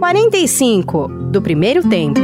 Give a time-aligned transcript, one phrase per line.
[0.00, 2.20] 45 do primeiro tempo.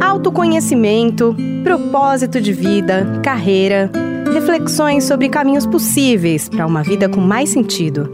[0.00, 3.90] Autoconhecimento, propósito de vida, carreira,
[4.32, 8.08] reflexões sobre caminhos possíveis para uma vida com mais sentido.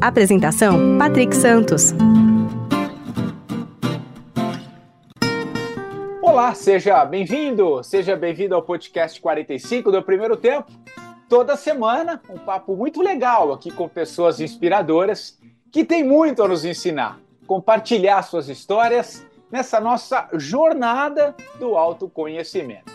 [0.00, 1.92] Apresentação: Patrick Santos.
[6.22, 10.70] Olá, seja bem-vindo, seja bem-vindo ao podcast 45 do primeiro tempo.
[11.28, 15.36] Toda semana, um papo muito legal aqui com pessoas inspiradoras
[15.72, 22.90] que têm muito a nos ensinar compartilhar suas histórias nessa nossa jornada do autoconhecimento.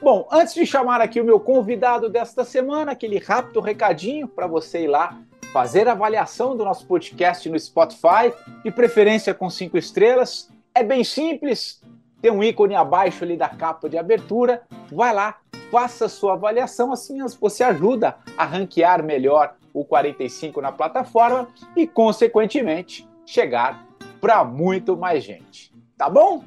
[0.00, 4.84] Bom, antes de chamar aqui o meu convidado desta semana, aquele rápido recadinho para você
[4.84, 5.18] ir lá
[5.52, 8.32] fazer a avaliação do nosso podcast no Spotify,
[8.62, 10.50] de preferência com cinco estrelas.
[10.74, 11.82] É bem simples,
[12.20, 14.62] tem um ícone abaixo ali da capa de abertura.
[14.92, 15.38] Vai lá,
[15.70, 21.86] faça a sua avaliação, assim você ajuda a ranquear melhor o 45 na plataforma e,
[21.86, 23.86] consequentemente, chegar
[24.22, 25.70] para muito mais gente.
[25.98, 26.42] Tá bom?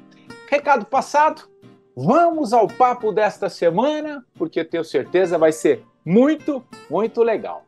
[0.48, 1.48] Recado passado.
[1.94, 7.64] Vamos ao papo desta semana, porque tenho certeza vai ser muito, muito legal.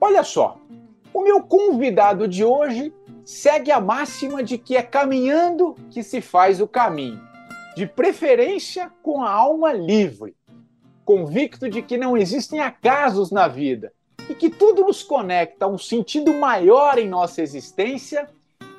[0.00, 0.58] Olha só,
[1.12, 2.94] o meu convidado de hoje
[3.26, 7.20] segue a máxima de que é caminhando que se faz o caminho,
[7.76, 10.34] de preferência com a alma livre,
[11.04, 13.92] convicto de que não existem acasos na vida
[14.28, 18.28] e que tudo nos conecta a um sentido maior em nossa existência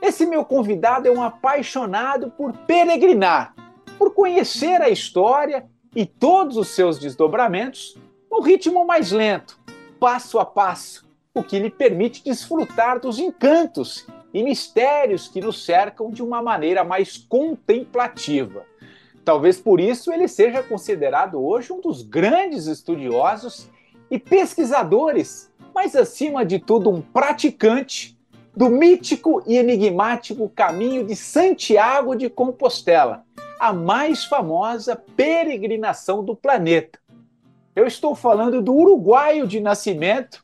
[0.01, 3.53] esse meu convidado é um apaixonado por peregrinar,
[3.97, 7.97] por conhecer a história e todos os seus desdobramentos
[8.31, 9.59] no ritmo mais lento,
[9.99, 16.11] passo a passo, o que lhe permite desfrutar dos encantos e mistérios que nos cercam
[16.11, 18.65] de uma maneira mais contemplativa.
[19.25, 23.69] Talvez por isso ele seja considerado hoje um dos grandes estudiosos
[24.09, 28.17] e pesquisadores, mas acima de tudo um praticante
[28.55, 33.23] do mítico e enigmático caminho de Santiago de Compostela,
[33.59, 36.99] a mais famosa peregrinação do planeta.
[37.75, 40.43] Eu estou falando do uruguaio de nascimento,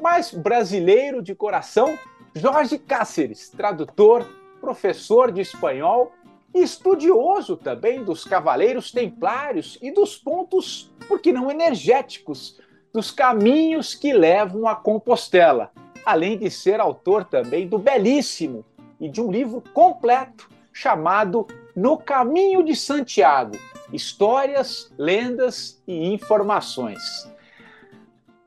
[0.00, 1.98] mas brasileiro de coração,
[2.34, 4.24] Jorge Cáceres, tradutor,
[4.60, 6.12] professor de espanhol
[6.54, 12.60] e estudioso também dos cavaleiros templários e dos pontos, por que não energéticos,
[12.98, 15.70] dos caminhos que levam a Compostela
[16.04, 18.64] além de ser autor também do belíssimo
[18.98, 23.56] e de um livro completo chamado No Caminho de Santiago:
[23.92, 27.30] Histórias, Lendas e Informações.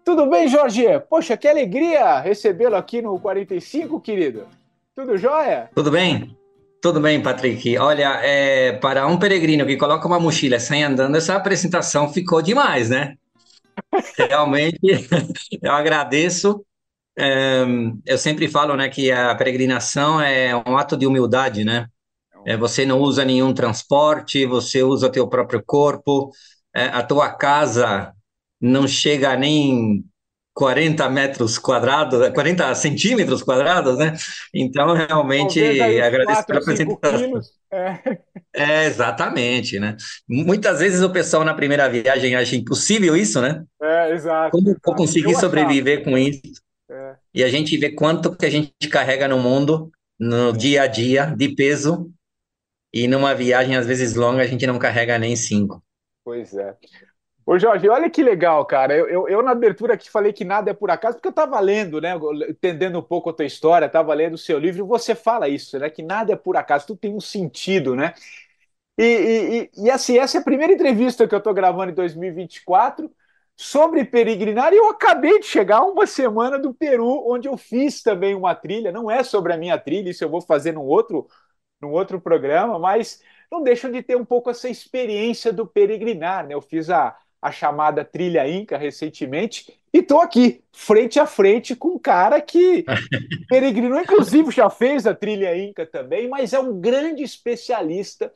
[0.04, 0.84] Tudo bem, Jorge?
[1.10, 4.48] Poxa, que alegria recebê-lo aqui no 45, querido.
[4.94, 5.70] Tudo jóia?
[5.74, 6.36] Tudo bem.
[6.82, 7.78] Tudo bem, Patrick.
[7.78, 12.90] Olha, é, para um peregrino que coloca uma mochila sai andando, essa apresentação ficou demais,
[12.90, 13.16] né?
[14.18, 14.80] Realmente,
[15.62, 16.66] eu agradeço
[18.06, 21.88] eu sempre falo, né, que a peregrinação é um ato de humildade, né?
[22.46, 26.32] É, você não usa nenhum transporte, você usa teu próprio corpo,
[26.76, 28.14] é, a tua casa
[28.62, 30.06] não chega nem
[30.54, 34.14] 40 metros quadrados, 40 centímetros quadrados, né?
[34.54, 37.42] Então, realmente, agradeço pela apresentação.
[37.72, 38.18] É.
[38.54, 38.86] é.
[38.86, 39.96] exatamente, né?
[40.28, 43.64] Muitas vezes o pessoal na primeira viagem acha impossível isso, né?
[43.82, 44.52] É, exato.
[44.52, 46.42] Como vou conseguir sobreviver com isso?
[46.90, 47.16] É.
[47.34, 49.90] E a gente vê quanto que a gente carrega no mundo,
[50.20, 52.12] no dia a dia, de peso,
[52.94, 55.82] e numa viagem, às vezes longa, a gente não carrega nem cinco.
[56.26, 56.76] Pois é.
[57.46, 58.96] Ô Jorge, olha que legal, cara.
[58.96, 61.60] Eu, eu, eu, na abertura aqui falei que nada é por acaso, porque eu estava
[61.60, 62.14] lendo, né?
[62.50, 65.78] Entendendo um pouco a tua história, estava lendo o seu livro, e você fala isso,
[65.80, 65.90] né?
[65.90, 68.14] Que nada é por acaso, tudo tem um sentido, né?
[68.98, 73.12] E, e, e assim, essa é a primeira entrevista que eu estou gravando em 2024
[73.58, 78.36] sobre peregrinar, e eu acabei de chegar uma semana do Peru, onde eu fiz também
[78.36, 78.92] uma trilha.
[78.92, 81.28] Não é sobre a minha trilha, isso eu vou fazer num outro,
[81.82, 86.48] num outro programa, mas não deixam de ter um pouco essa experiência do peregrinar.
[86.48, 86.54] Né?
[86.54, 91.90] Eu fiz a, a chamada Trilha Inca recentemente e estou aqui, frente a frente, com
[91.90, 92.86] um cara que
[93.50, 98.32] peregrinou, inclusive já fez a Trilha Inca também, mas é um grande especialista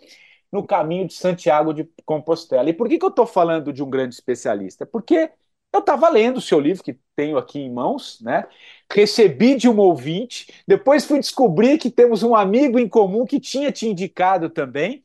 [0.52, 2.70] no caminho de Santiago de Compostela.
[2.70, 4.86] E por que, que eu estou falando de um grande especialista?
[4.86, 5.30] Porque
[5.72, 8.46] eu estava lendo o seu livro, que tenho aqui em mãos, né?
[8.92, 13.72] Recebi de um ouvinte, depois fui descobrir que temos um amigo em comum que tinha
[13.72, 15.04] te indicado também.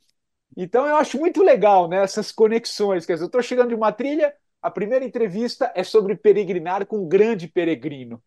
[0.62, 3.06] Então eu acho muito legal né, essas conexões.
[3.06, 6.98] Quer dizer, eu estou chegando de uma trilha, a primeira entrevista é sobre peregrinar com
[6.98, 8.22] um grande peregrino.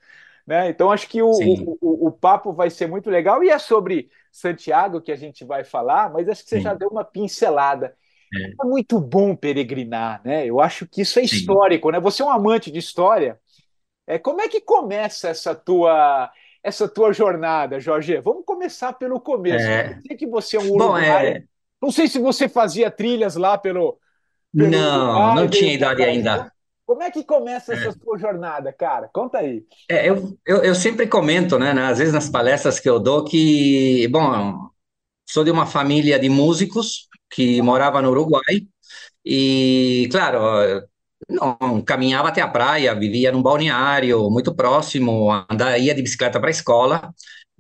[0.46, 0.70] Né?
[0.70, 4.10] Então acho que o, o, o, o, papo vai ser muito legal e é sobre
[4.32, 6.64] Santiago que a gente vai falar, mas acho que você Sim.
[6.64, 7.96] já deu uma pincelada.
[8.36, 8.66] É.
[8.66, 8.66] é.
[8.66, 10.44] muito bom peregrinar, né?
[10.44, 11.92] Eu acho que isso é histórico, Sim.
[11.92, 12.00] né?
[12.00, 13.40] Você é um amante de história.
[14.08, 16.32] É, como é que começa essa tua
[16.64, 18.20] essa tua jornada, Jorge?
[18.22, 19.66] Vamos começar pelo começo.
[19.66, 19.98] É.
[19.98, 21.38] Eu sei que você é um uruguaio.
[21.38, 21.53] É...
[21.84, 24.00] Não sei se você fazia trilhas lá pelo.
[24.56, 26.50] pelo não, Uruguai, não tinha idade ainda.
[26.86, 27.92] Como é que começa essa é.
[27.92, 29.10] sua jornada, cara?
[29.14, 29.66] Conta aí.
[29.92, 34.08] É, eu, eu, eu, sempre comento, né, às vezes nas palestras que eu dou, que,
[34.08, 34.70] bom,
[35.30, 38.66] sou de uma família de músicos que morava no Uruguai,
[39.26, 40.88] e, claro,
[41.30, 46.50] não, caminhava até a praia, vivia num balneário muito próximo, andava, ia de bicicleta para
[46.50, 47.14] a escola.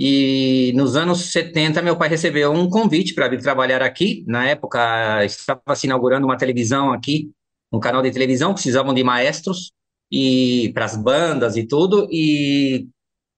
[0.06, 4.26] E nos anos 70, meu pai recebeu um convite para vir trabalhar aqui.
[4.28, 7.32] Na época, estava se inaugurando uma televisão aqui,
[7.72, 9.72] um canal de televisão, precisavam de maestros
[10.12, 12.06] e para as bandas e tudo.
[12.12, 12.86] E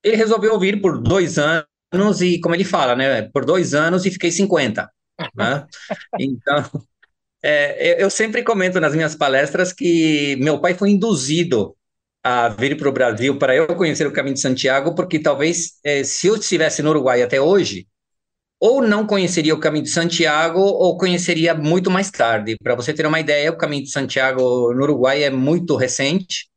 [0.03, 4.09] ele resolveu vir por dois anos e, como ele fala, né, por dois anos e
[4.09, 4.89] fiquei 50.
[5.35, 5.67] Né?
[6.19, 6.81] Então,
[7.43, 11.75] é, eu sempre comento nas minhas palestras que meu pai foi induzido
[12.25, 16.03] a vir para o Brasil para eu conhecer o caminho de Santiago, porque talvez é,
[16.03, 17.85] se eu estivesse no Uruguai até hoje,
[18.59, 22.57] ou não conheceria o caminho de Santiago, ou conheceria muito mais tarde.
[22.63, 26.47] Para você ter uma ideia, o caminho de Santiago no Uruguai é muito recente.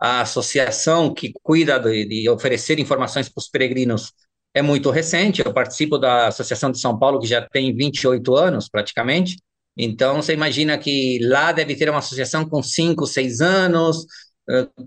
[0.00, 4.12] A associação que cuida de, de oferecer informações para os peregrinos
[4.54, 5.42] é muito recente.
[5.44, 9.36] Eu participo da Associação de São Paulo, que já tem 28 anos praticamente.
[9.76, 14.06] Então, você imagina que lá deve ter uma associação com cinco, seis anos.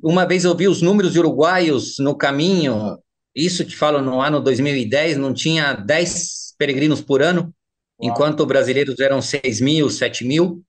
[0.01, 2.97] Uma vez eu vi os números de uruguaios no caminho,
[3.35, 7.53] isso te falo no ano 2010, não tinha 10 peregrinos por ano,
[8.01, 8.11] Uau.
[8.11, 10.63] enquanto brasileiros eram 6 mil, 7 mil.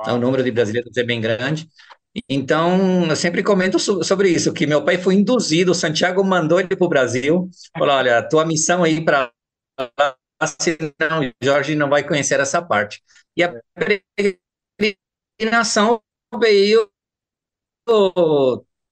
[0.00, 1.68] Então, o número de brasileiros é bem grande.
[2.28, 6.84] Então, eu sempre comento sobre isso, que meu pai foi induzido, Santiago mandou ele para
[6.84, 9.30] o Brasil, falou, olha, tua missão aí para
[10.60, 13.02] senão o Jorge não vai conhecer essa parte.
[13.36, 13.52] E a
[15.38, 16.00] peregrinação
[16.40, 16.90] veio,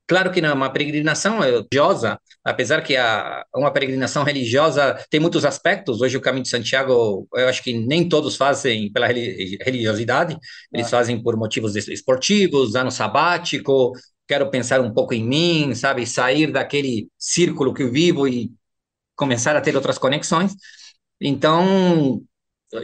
[0.07, 5.45] claro que não é uma peregrinação religiosa, apesar que a, uma peregrinação religiosa tem muitos
[5.45, 6.01] aspectos.
[6.01, 10.39] Hoje o Caminho de Santiago, eu acho que nem todos fazem pela religiosidade,
[10.73, 13.93] eles fazem por motivos esportivos, ano sabático,
[14.29, 18.51] quero pensar um pouco em mim, sabe, sair daquele círculo que eu vivo e
[19.15, 20.55] começar a ter outras conexões.
[21.21, 22.23] Então,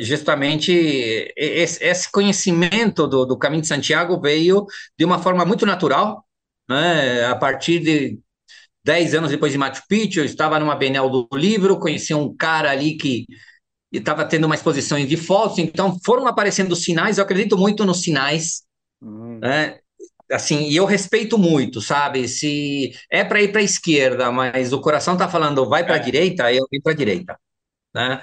[0.00, 4.66] justamente esse conhecimento do, do caminho de Santiago veio
[4.98, 6.24] de uma forma muito natural,
[6.68, 7.24] né?
[7.26, 8.18] A partir de
[8.84, 12.70] dez anos depois de Machu Picchu, eu estava numa Bienal do livro, conheci um cara
[12.70, 13.26] ali que
[13.92, 18.62] estava tendo uma exposição de fotos, então foram aparecendo sinais, eu acredito muito nos sinais,
[19.02, 19.38] uhum.
[19.38, 19.78] né?
[20.30, 22.26] Assim, e eu respeito muito, sabe?
[22.26, 25.98] Se é para ir para a esquerda, mas o coração está falando vai para a
[25.98, 26.00] é.
[26.00, 27.38] direita, eu vou para a direita,
[27.94, 28.22] né?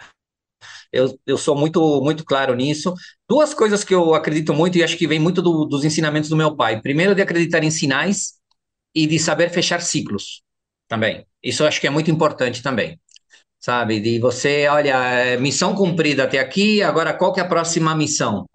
[0.91, 2.93] Eu, eu sou muito, muito claro nisso.
[3.27, 6.35] Duas coisas que eu acredito muito e acho que vem muito do, dos ensinamentos do
[6.35, 6.81] meu pai.
[6.81, 8.33] Primeiro, de acreditar em sinais
[8.93, 10.41] e de saber fechar ciclos
[10.87, 11.25] também.
[11.43, 12.99] Isso eu acho que é muito importante também.
[13.59, 13.99] Sabe?
[13.99, 18.45] De você, olha, é, missão cumprida até aqui, agora qual que é a próxima missão?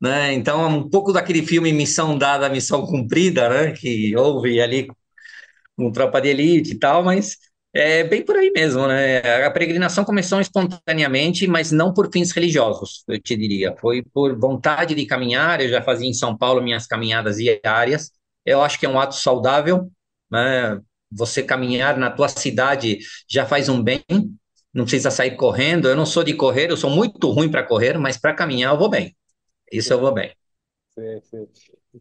[0.00, 0.32] Né?
[0.34, 3.72] Então, um pouco daquele filme Missão Dada, Missão Cumprida, né?
[3.72, 4.88] que houve ali
[5.76, 7.36] com Tropa de Elite e tal, mas
[7.78, 9.44] é bem por aí mesmo, né?
[9.44, 13.72] A peregrinação começou espontaneamente, mas não por fins religiosos, eu te diria.
[13.76, 15.60] Foi por vontade de caminhar.
[15.60, 18.10] Eu já fazia em São Paulo minhas caminhadas diárias.
[18.44, 19.88] Eu acho que é um ato saudável,
[20.28, 20.80] né?
[21.10, 22.98] Você caminhar na tua cidade
[23.30, 24.02] já faz um bem.
[24.74, 25.88] Não precisa sair correndo.
[25.88, 28.78] Eu não sou de correr, eu sou muito ruim para correr, mas para caminhar eu
[28.78, 29.16] vou bem.
[29.70, 30.32] Isso eu vou bem.
[31.22, 31.46] Sim.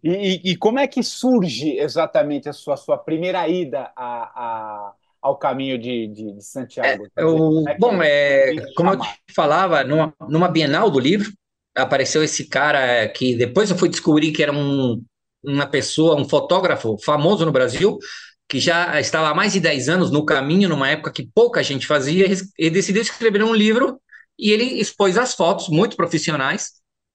[0.04, 4.94] E, e, e, como é que surge exatamente a sua, sua primeira ida a, a
[5.28, 7.06] ao caminho de, de, de Santiago?
[7.16, 11.32] É, eu, é bom, é, como eu te falava, numa, numa Bienal do livro,
[11.76, 15.04] apareceu esse cara que depois eu fui descobrir que era um,
[15.44, 17.98] uma pessoa, um fotógrafo famoso no Brasil,
[18.50, 21.86] que já estava há mais de 10 anos no caminho, numa época que pouca gente
[21.86, 22.26] fazia,
[22.58, 24.00] e decidiu escrever um livro
[24.40, 26.72] e ele expôs as fotos muito profissionais,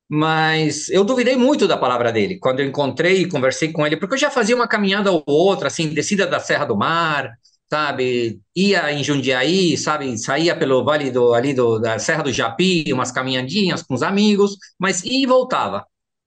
[0.09, 4.15] mas eu duvidei muito da palavra dele quando eu encontrei e conversei com ele, porque
[4.15, 7.31] eu já fazia uma caminhada ou outra, assim, descida da Serra do Mar,
[7.73, 8.39] sabe?
[8.55, 10.19] Ia em Jundiaí, sabe?
[10.19, 14.59] Saía pelo vale do, ali do, da Serra do Japi, umas caminhadinhas com os amigos,
[14.79, 15.87] mas ia e voltava.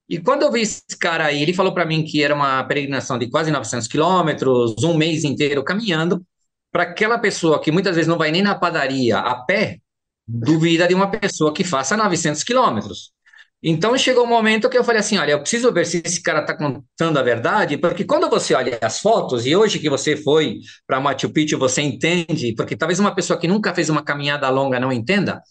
[0.10, 3.20] E quando eu vi esse cara aí, ele falou para mim que era uma peregrinação
[3.20, 6.26] de quase 900 quilômetros, um mês inteiro caminhando,
[6.72, 9.78] para aquela pessoa que muitas vezes não vai nem na padaria a pé,
[10.28, 13.12] duvida de uma pessoa que faça 900 quilômetros.
[13.68, 16.42] Então chegou um momento que eu falei assim: olha, eu preciso ver se esse cara
[16.42, 20.60] está contando a verdade, porque quando você olha as fotos, e hoje que você foi
[20.86, 24.80] para Machu Picchu, você entende, porque talvez uma pessoa que nunca fez uma caminhada longa
[24.80, 25.42] não entenda,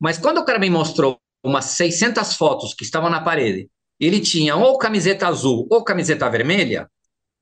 [0.00, 4.54] mas quando o cara me mostrou umas 600 fotos que estavam na parede, ele tinha
[4.54, 6.88] ou camiseta azul ou camiseta vermelha,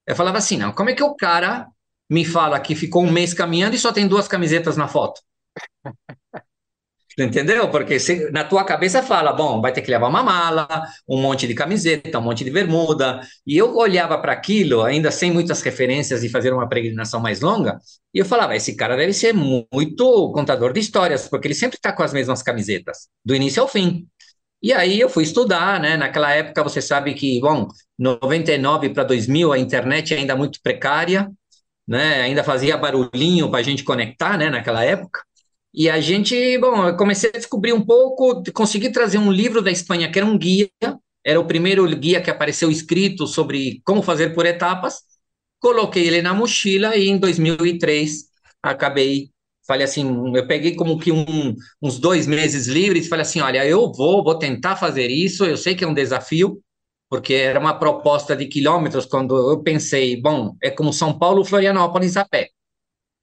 [0.06, 1.66] eu falava assim: não, como é que o cara
[2.08, 5.20] me fala que ficou um mês caminhando e só tem duas camisetas na foto.
[7.18, 7.70] Entendeu?
[7.70, 10.68] Porque se, na tua cabeça fala, bom, vai ter que levar uma mala,
[11.08, 13.20] um monte de camiseta, um monte de bermuda.
[13.46, 17.78] E eu olhava para aquilo, ainda sem muitas referências e fazer uma peregrinação mais longa,
[18.12, 21.90] e eu falava, esse cara deve ser muito contador de histórias, porque ele sempre está
[21.92, 24.06] com as mesmas camisetas, do início ao fim.
[24.62, 25.96] E aí eu fui estudar, né?
[25.96, 27.68] Naquela época você sabe que, bom,
[27.98, 31.30] 99 para 2000 a internet é ainda muito precária,
[31.86, 32.22] né?
[32.22, 34.50] Ainda fazia barulhinho para a gente conectar, né?
[34.50, 35.20] Naquela época.
[35.76, 39.70] E a gente, bom, eu comecei a descobrir um pouco, consegui trazer um livro da
[39.70, 40.70] Espanha que era um guia,
[41.24, 45.00] era o primeiro guia que apareceu escrito sobre como fazer por etapas.
[45.60, 48.24] Coloquei ele na mochila e em 2003
[48.62, 49.30] acabei,
[49.66, 50.04] falei assim,
[50.34, 54.38] eu peguei como que um, uns dois meses livres, falei assim, olha, eu vou, vou
[54.38, 56.60] tentar fazer isso, eu sei que é um desafio,
[57.10, 62.16] porque era uma proposta de quilômetros quando eu pensei, bom, é como São Paulo, Florianópolis
[62.16, 62.50] a pé.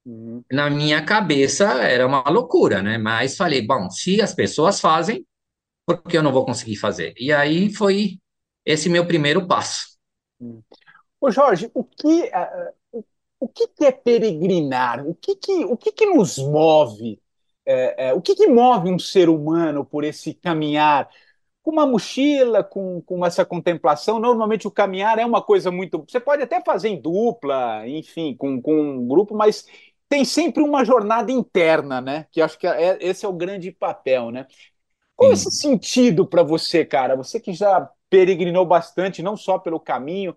[0.04, 0.44] Uhum.
[0.52, 2.98] Na minha cabeça era uma loucura, né?
[2.98, 5.26] Mas falei, bom, se as pessoas fazem,
[5.86, 7.14] por que eu não vou conseguir fazer?
[7.18, 8.18] E aí foi
[8.64, 9.96] esse meu primeiro passo.
[11.20, 13.04] Ô Jorge, o que, uh,
[13.40, 15.06] o que é peregrinar?
[15.06, 17.20] O que, que, o que, que nos move?
[17.66, 21.08] É, é, o que, que move um ser humano por esse caminhar?
[21.64, 24.20] com uma mochila, com, com essa contemplação.
[24.20, 26.04] Normalmente o caminhar é uma coisa muito.
[26.06, 29.64] Você pode até fazer em dupla, enfim, com, com um grupo, mas
[30.14, 32.28] tem sempre uma jornada interna, né?
[32.30, 34.46] Que acho que é, esse é o grande papel, né?
[35.16, 37.16] Qual é esse sentido para você, cara?
[37.16, 40.36] Você que já peregrinou bastante, não só pelo caminho,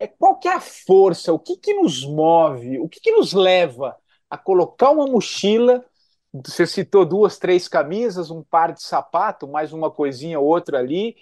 [0.00, 1.32] é qual que é a força?
[1.32, 2.80] O que que nos move?
[2.80, 3.96] O que que nos leva
[4.28, 5.84] a colocar uma mochila?
[6.32, 11.14] Você citou duas, três camisas, um par de sapato, mais uma coisinha, outra ali,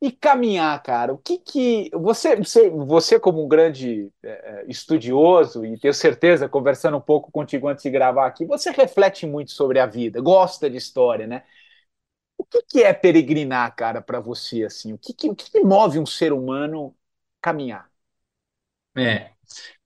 [0.00, 5.64] e caminhar, cara, o que que você, você, você como um grande é, é, estudioso
[5.64, 9.78] e tenho certeza conversando um pouco contigo antes de gravar aqui, você reflete muito sobre
[9.78, 11.44] a vida, gosta de história, né?
[12.38, 14.92] O que que é peregrinar, cara, para você assim?
[14.94, 16.96] O que que, o que que move um ser humano
[17.40, 17.90] caminhar?
[18.96, 19.30] É,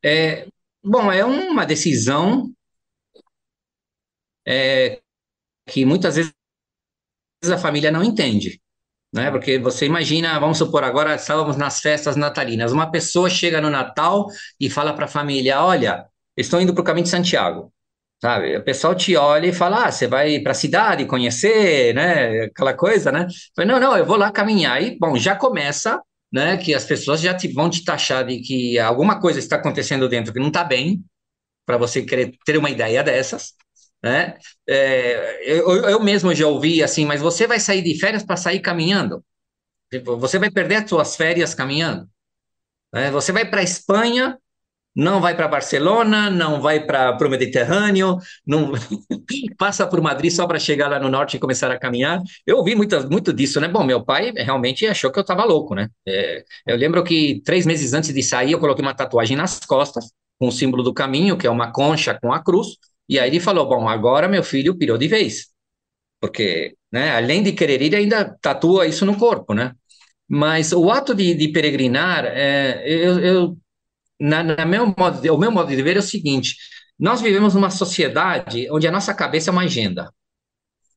[0.05, 0.49] é
[0.85, 2.53] bom, é uma decisão
[4.47, 5.03] é,
[5.67, 6.35] que muitas vezes
[7.53, 8.61] a família não entende
[9.15, 9.31] né?
[9.31, 14.27] Porque você imagina, vamos supor, agora estávamos nas festas natalinas, uma pessoa chega no Natal
[14.61, 16.07] e fala para a família: Olha,
[16.37, 17.73] estou indo para o caminho de Santiago.
[18.21, 18.57] Sabe?
[18.57, 22.45] O pessoal te olha e fala: Ah, você vai para a cidade conhecer, né?
[22.47, 23.29] Aquela coisa, né?
[23.55, 24.83] Falei, não, não, eu vou lá caminhar.
[24.83, 26.01] E, bom, já começa,
[26.33, 26.57] né?
[26.57, 30.33] Que as pessoas já te, vão te taxar de que alguma coisa está acontecendo dentro
[30.33, 31.05] que não está bem,
[31.67, 33.55] para você querer ter uma ideia dessas
[34.05, 34.37] né?
[34.69, 38.61] É, eu, eu mesmo já ouvi assim, mas você vai sair de férias para sair
[38.61, 39.25] caminhando?
[39.91, 42.07] Tipo, você vai perder as suas férias caminhando?
[42.93, 43.11] Né?
[43.11, 44.39] Você vai para a Espanha,
[44.95, 48.73] não vai para Barcelona, não vai para o Mediterrâneo, não
[49.57, 52.21] passa por Madrid só para chegar lá no norte e começar a caminhar.
[52.47, 53.69] Eu ouvi muito, muito disso, né?
[53.69, 55.89] Bom, meu pai realmente achou que eu estava louco, né?
[56.07, 60.13] É, eu lembro que três meses antes de sair, eu coloquei uma tatuagem nas costas,
[60.39, 62.77] com o símbolo do caminho, que é uma concha com a cruz,
[63.09, 65.49] e aí ele falou: Bom, agora meu filho pirou de vez.
[66.21, 69.75] Porque, né, além de querer ir, ainda tatua isso no corpo, né?
[70.29, 73.59] Mas o ato de, de peregrinar, é, eu, eu
[74.19, 76.57] na, na meu modo de, o meu modo de ver é o seguinte:
[76.99, 80.13] nós vivemos numa sociedade onde a nossa cabeça é uma agenda.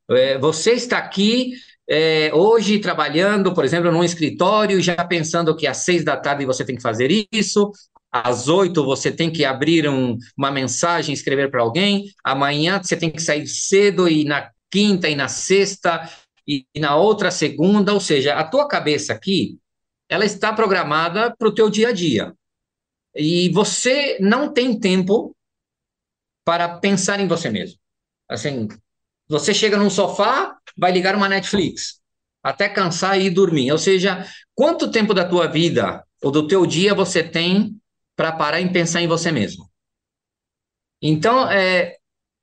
[0.10, 1.52] É, você está aqui
[1.90, 6.64] é, hoje trabalhando, por exemplo, num escritório, já pensando que às seis da tarde você
[6.66, 7.72] tem que fazer isso,
[8.22, 13.10] às oito você tem que abrir um, uma mensagem, escrever para alguém, amanhã você tem
[13.10, 16.10] que sair cedo e na quinta e na sexta
[16.48, 19.60] e, e na outra segunda, ou seja, a tua cabeça aqui,
[20.10, 22.34] ela está programada para o teu dia a dia.
[23.16, 25.36] E você não tem tempo
[26.46, 27.78] para pensar em você mesmo.
[28.30, 28.68] Assim,
[29.28, 32.00] você chega num sofá, vai ligar uma Netflix,
[32.42, 33.72] até cansar e ir dormir.
[33.72, 37.76] Ou seja, quanto tempo da tua vida ou do teu dia você tem
[38.18, 39.70] para parar e pensar em você mesmo.
[41.02, 41.96] Então, é,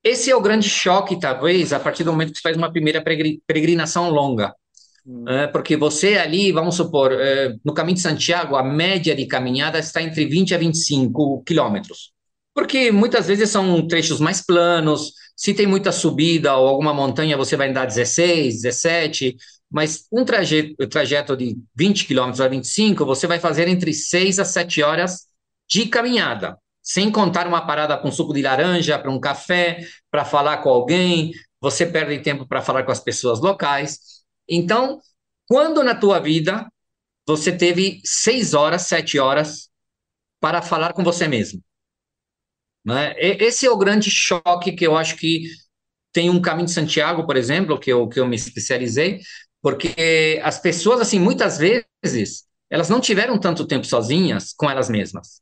[0.05, 3.03] esse é o grande choque, talvez, a partir do momento que você faz uma primeira
[3.03, 4.55] peregrinação longa.
[5.05, 5.29] Hum.
[5.29, 9.79] É, porque você ali, vamos supor, é, no caminho de Santiago, a média de caminhada
[9.79, 12.13] está entre 20 a 25 quilômetros.
[12.55, 17.57] Porque muitas vezes são trechos mais planos, se tem muita subida ou alguma montanha, você
[17.57, 19.37] vai andar 16, 17,
[19.69, 24.45] mas um trajeto, trajeto de 20 quilômetros a 25, você vai fazer entre 6 a
[24.45, 25.27] 7 horas
[25.69, 30.59] de caminhada, sem contar uma parada com suco de laranja, para um café, para falar
[30.59, 33.99] com alguém, você perde tempo para falar com as pessoas locais.
[34.49, 35.01] Então,
[35.49, 36.71] quando na tua vida
[37.27, 39.71] você teve seis horas, sete horas
[40.41, 41.63] para falar com você mesmo?
[42.85, 43.15] Né?
[43.19, 45.45] Esse é o grande choque que eu acho que
[46.13, 49.21] tem um caminho de Santiago, por exemplo, que eu, que eu me especializei,
[49.63, 55.41] porque as pessoas, assim, muitas vezes, elas não tiveram tanto tempo sozinhas com elas mesmas,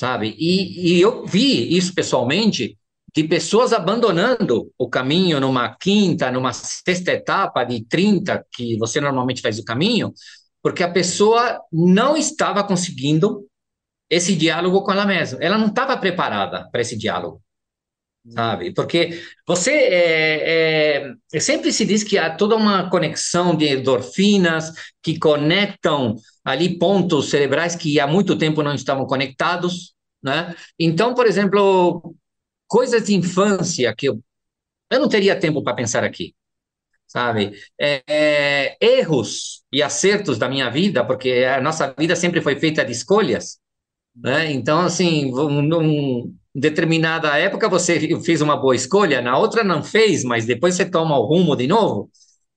[0.00, 0.34] sabe?
[0.38, 2.78] E, e eu vi isso pessoalmente,
[3.14, 9.42] de pessoas abandonando o caminho numa quinta, numa sexta etapa de 30, que você normalmente
[9.42, 10.14] faz o caminho,
[10.62, 13.46] porque a pessoa não estava conseguindo
[14.08, 15.38] esse diálogo com ela mesma.
[15.42, 17.42] Ela não estava preparada para esse diálogo,
[18.26, 18.72] sabe?
[18.72, 25.18] Porque você é, é, sempre se diz que há toda uma conexão de endorfinas que
[25.18, 30.54] conectam ali pontos cerebrais que há muito tempo não estavam conectados, né?
[30.78, 32.14] Então, por exemplo,
[32.68, 34.22] coisas de infância que eu,
[34.90, 36.34] eu não teria tempo para pensar aqui,
[37.06, 37.52] sabe?
[37.80, 42.84] É, é, erros e acertos da minha vida, porque a nossa vida sempre foi feita
[42.84, 43.58] de escolhas,
[44.16, 44.50] né?
[44.52, 50.46] Então, assim, num determinada época você fez uma boa escolha, na outra não fez, mas
[50.46, 52.10] depois você toma o rumo de novo.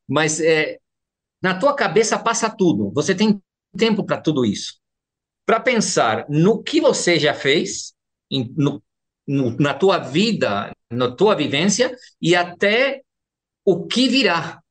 [0.07, 0.79] Mas é,
[1.41, 2.91] na tua cabeça passa tudo.
[2.93, 3.41] Você tem
[3.77, 4.75] tempo para tudo isso,
[5.45, 7.93] para pensar no que você já fez,
[8.31, 8.81] no,
[9.27, 13.01] no, na tua vida, na tua vivência e até
[13.65, 14.61] o que virá.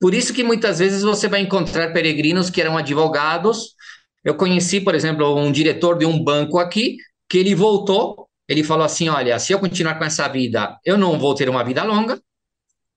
[0.00, 3.74] Por isso que muitas vezes você vai encontrar peregrinos que eram advogados
[4.24, 6.96] eu conheci, por exemplo, um diretor de um banco aqui,
[7.28, 11.18] que ele voltou, ele falou assim: olha, se eu continuar com essa vida, eu não
[11.18, 12.20] vou ter uma vida longa.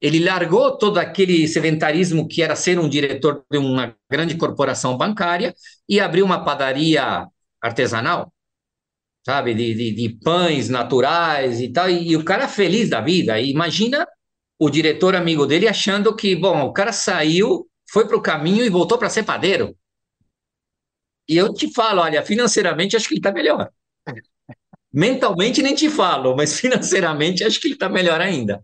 [0.03, 5.55] Ele largou todo aquele sedentarismo que era ser um diretor de uma grande corporação bancária
[5.87, 7.25] e abriu uma padaria
[7.61, 8.33] artesanal,
[9.25, 11.89] sabe, de, de, de pães naturais e tal.
[11.89, 13.39] E, e o cara feliz da vida.
[13.39, 14.05] E imagina
[14.59, 18.69] o diretor amigo dele achando que, bom, o cara saiu, foi para o caminho e
[18.69, 19.73] voltou para ser padeiro.
[21.29, 23.71] E eu te falo, olha, financeiramente acho que ele está melhor.
[24.93, 28.61] Mentalmente nem te falo, mas financeiramente acho que ele está melhor ainda.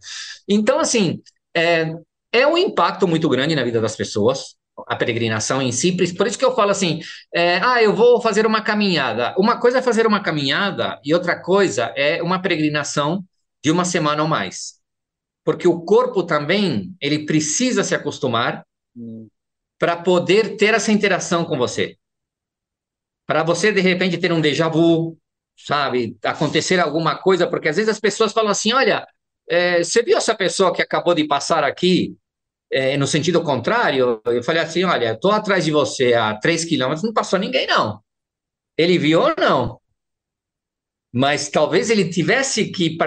[0.47, 1.21] Então, assim,
[1.55, 1.93] é,
[2.31, 4.55] é um impacto muito grande na vida das pessoas,
[4.87, 5.91] a peregrinação em si.
[5.91, 7.01] Por isso que eu falo assim:
[7.33, 9.33] é, ah, eu vou fazer uma caminhada.
[9.37, 13.23] Uma coisa é fazer uma caminhada e outra coisa é uma peregrinação
[13.63, 14.79] de uma semana ou mais.
[15.43, 18.63] Porque o corpo também, ele precisa se acostumar
[18.95, 19.27] hum.
[19.79, 21.97] para poder ter essa interação com você
[23.29, 25.15] para você de repente ter um déjà vu,
[25.65, 26.17] sabe?
[26.23, 29.05] Acontecer alguma coisa, porque às vezes as pessoas falam assim: olha,
[29.49, 32.15] é, você viu essa pessoa que acabou de passar aqui?
[32.71, 37.03] É, no sentido contrário, eu falei assim: olha, estou atrás de você a três quilômetros,
[37.03, 38.01] não passou ninguém, não.
[38.77, 39.79] Ele viu ou não?
[41.11, 42.97] Mas talvez ele tivesse que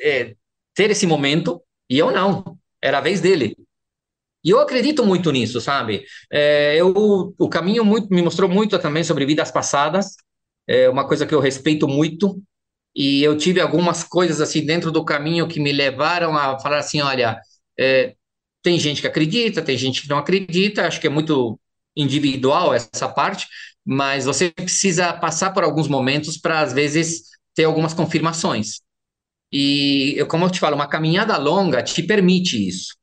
[0.00, 0.34] é,
[0.74, 2.58] ter esse momento e eu não.
[2.80, 3.56] Era a vez dele.
[4.44, 6.04] E eu acredito muito nisso, sabe?
[6.30, 10.16] É, eu, o caminho muito, me mostrou muito também sobre vidas passadas,
[10.66, 12.42] é uma coisa que eu respeito muito,
[12.94, 17.00] e eu tive algumas coisas assim dentro do caminho que me levaram a falar assim,
[17.00, 17.40] olha,
[17.78, 18.14] é,
[18.62, 21.58] tem gente que acredita, tem gente que não acredita, acho que é muito
[21.96, 23.48] individual essa parte,
[23.84, 27.22] mas você precisa passar por alguns momentos para, às vezes,
[27.54, 28.80] ter algumas confirmações.
[29.52, 32.96] E, eu, como eu te falo, uma caminhada longa te permite isso.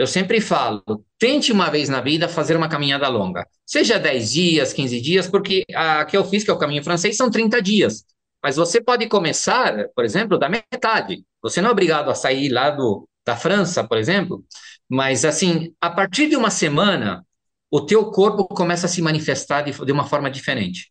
[0.00, 0.82] Eu sempre falo,
[1.18, 3.46] tente uma vez na vida fazer uma caminhada longa.
[3.66, 7.18] Seja 10 dias, 15 dias, porque a que eu fiz, que é o caminho francês,
[7.18, 8.02] são 30 dias.
[8.42, 11.22] Mas você pode começar, por exemplo, da metade.
[11.42, 14.42] Você não é obrigado a sair lá do, da França, por exemplo,
[14.88, 17.22] mas assim, a partir de uma semana,
[17.70, 20.90] o teu corpo começa a se manifestar de, de uma forma diferente.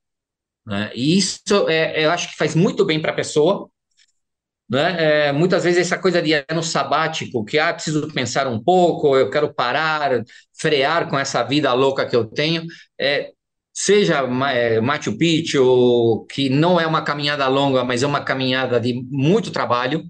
[0.67, 0.91] Né?
[0.93, 3.71] E isso é, eu acho que faz muito bem para a pessoa,
[4.69, 5.27] né?
[5.29, 9.29] É, muitas vezes essa coisa de ano sabático, que ah, preciso pensar um pouco, eu
[9.29, 10.23] quero parar,
[10.57, 12.63] frear com essa vida louca que eu tenho,
[12.99, 13.31] é,
[13.73, 14.19] seja
[14.53, 19.51] é, Machu Picchu, que não é uma caminhada longa, mas é uma caminhada de muito
[19.51, 20.03] trabalho,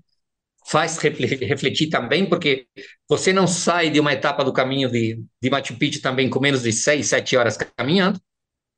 [0.67, 2.67] faz refletir também, porque
[3.07, 6.63] você não sai de uma etapa do caminho de, de Machu Picchu também com menos
[6.63, 8.19] de seis, sete horas caminhando.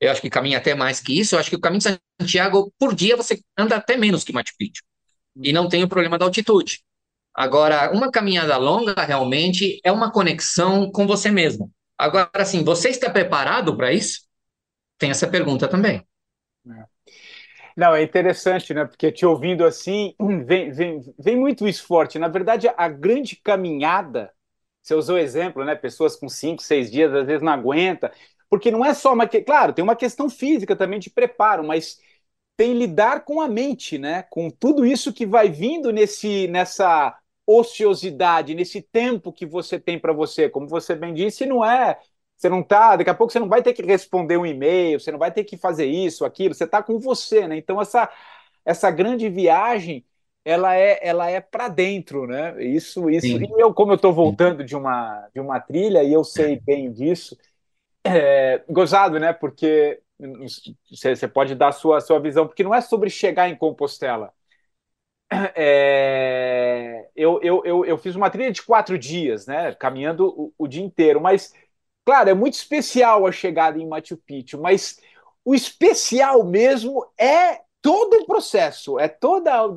[0.00, 1.34] Eu acho que caminha até mais que isso.
[1.34, 4.54] Eu acho que o caminho de Santiago, por dia, você anda até menos que Machu
[4.58, 4.82] Picchu
[5.36, 6.80] e não tem o problema da altitude.
[7.34, 11.70] Agora, uma caminhada longa realmente é uma conexão com você mesmo.
[11.96, 14.22] Agora, assim, você está preparado para isso?
[14.98, 16.06] Tem essa pergunta também.
[16.68, 16.84] É.
[17.76, 18.84] Não, é interessante, né?
[18.84, 20.14] Porque te ouvindo assim,
[20.46, 22.18] vem, vem, vem muito isso forte.
[22.18, 24.32] Na verdade, a grande caminhada,
[24.82, 25.74] você usou exemplo, né?
[25.74, 28.12] Pessoas com cinco, seis dias, às vezes não aguenta,
[28.50, 29.26] porque não é só uma.
[29.26, 31.98] Claro, tem uma questão física também de preparo, mas
[32.56, 34.22] tem lidar com a mente, né?
[34.30, 40.12] Com tudo isso que vai vindo nesse nessa ociosidade, nesse tempo que você tem para
[40.12, 40.48] você.
[40.48, 41.98] Como você bem disse, não é
[42.36, 45.12] você não tá, daqui a pouco você não vai ter que responder um e-mail, você
[45.12, 47.56] não vai ter que fazer isso, aquilo, você está com você, né?
[47.56, 48.10] Então essa
[48.64, 50.04] essa grande viagem
[50.44, 52.62] ela é, ela é para dentro, né?
[52.64, 53.26] Isso, isso.
[53.26, 53.44] Sim.
[53.44, 56.92] E eu, como eu estou voltando de uma, de uma trilha, e eu sei bem
[56.92, 57.36] disso,
[58.04, 59.32] é, gozado, né?
[59.32, 60.00] Porque
[60.90, 64.32] você pode dar a sua, sua visão, porque não é sobre chegar em Compostela.
[65.56, 69.74] É, eu, eu, eu, eu, fiz uma trilha de quatro dias, né?
[69.74, 71.54] Caminhando o, o dia inteiro, mas,
[72.04, 75.00] claro, é muito especial a chegada em Machu Picchu, mas
[75.44, 79.76] o especial mesmo é todo o processo, é toda o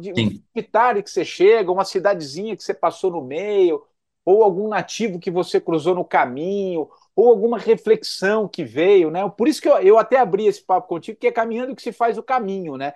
[0.55, 3.84] cidade que você chega, uma cidadezinha que você passou no meio,
[4.23, 9.28] ou algum nativo que você cruzou no caminho, ou alguma reflexão que veio, né?
[9.38, 11.91] Por isso que eu, eu até abri esse papo contigo, que é caminhando que se
[11.91, 12.93] faz o caminho, né?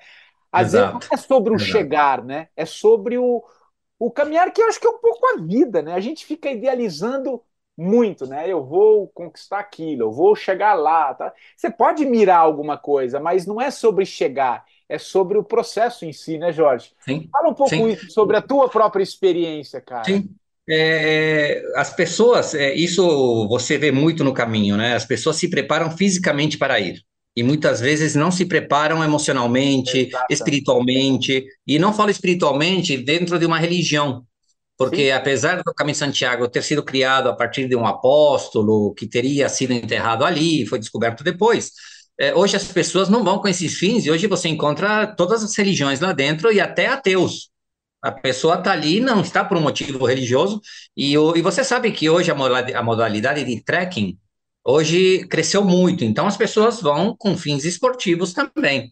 [0.51, 0.93] Às Exato.
[0.93, 1.71] vezes não é sobre o Exato.
[1.71, 2.49] chegar, né?
[2.55, 3.43] É sobre o,
[3.97, 5.93] o caminhar, que eu acho que é um pouco a vida, né?
[5.93, 7.41] A gente fica idealizando
[7.77, 8.49] muito, né?
[8.51, 11.13] Eu vou conquistar aquilo, eu vou chegar lá.
[11.13, 11.33] Tá?
[11.55, 16.11] Você pode mirar alguma coisa, mas não é sobre chegar, é sobre o processo em
[16.11, 16.93] si, né, Jorge?
[16.99, 17.29] Sim.
[17.31, 17.87] Fala um pouco Sim.
[17.87, 20.03] isso sobre a tua própria experiência, cara.
[20.03, 20.29] Sim.
[20.69, 24.93] É, as pessoas, é, isso você vê muito no caminho, né?
[24.93, 27.01] As pessoas se preparam fisicamente para ir.
[27.35, 31.45] E muitas vezes não se preparam emocionalmente, espiritualmente.
[31.65, 34.23] E não falo espiritualmente dentro de uma religião.
[34.77, 35.11] Porque Sim.
[35.11, 39.49] apesar do Caminho de Santiago ter sido criado a partir de um apóstolo que teria
[39.49, 41.71] sido enterrado ali, foi descoberto depois,
[42.19, 45.55] é, hoje as pessoas não vão com esses fins, e hoje você encontra todas as
[45.57, 47.48] religiões lá dentro e até ateus.
[48.01, 50.61] A pessoa está ali, não está por um motivo religioso,
[50.95, 54.17] e, e você sabe que hoje a modalidade, de trekking
[54.63, 58.89] hoje cresceu muito, então as pessoas vão com fins esportivos também.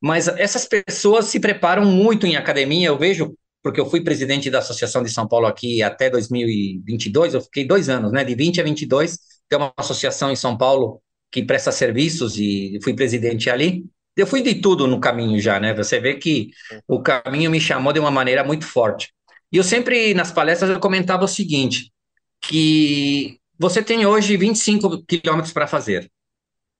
[0.00, 4.60] Mas essas pessoas se preparam muito em academia, eu vejo porque eu fui presidente da
[4.60, 8.64] Associação de São Paulo aqui até 2022, eu fiquei dois anos, né, de 20 a
[8.64, 13.84] 22, tem uma associação em São Paulo que presta serviços e fui presidente ali.
[14.16, 15.74] Eu fui de tudo no caminho já, né?
[15.74, 16.50] Você vê que
[16.88, 19.12] o caminho me chamou de uma maneira muito forte.
[19.52, 21.92] E eu sempre, nas palestras, eu comentava o seguinte,
[22.40, 26.10] que você tem hoje 25 quilômetros para fazer,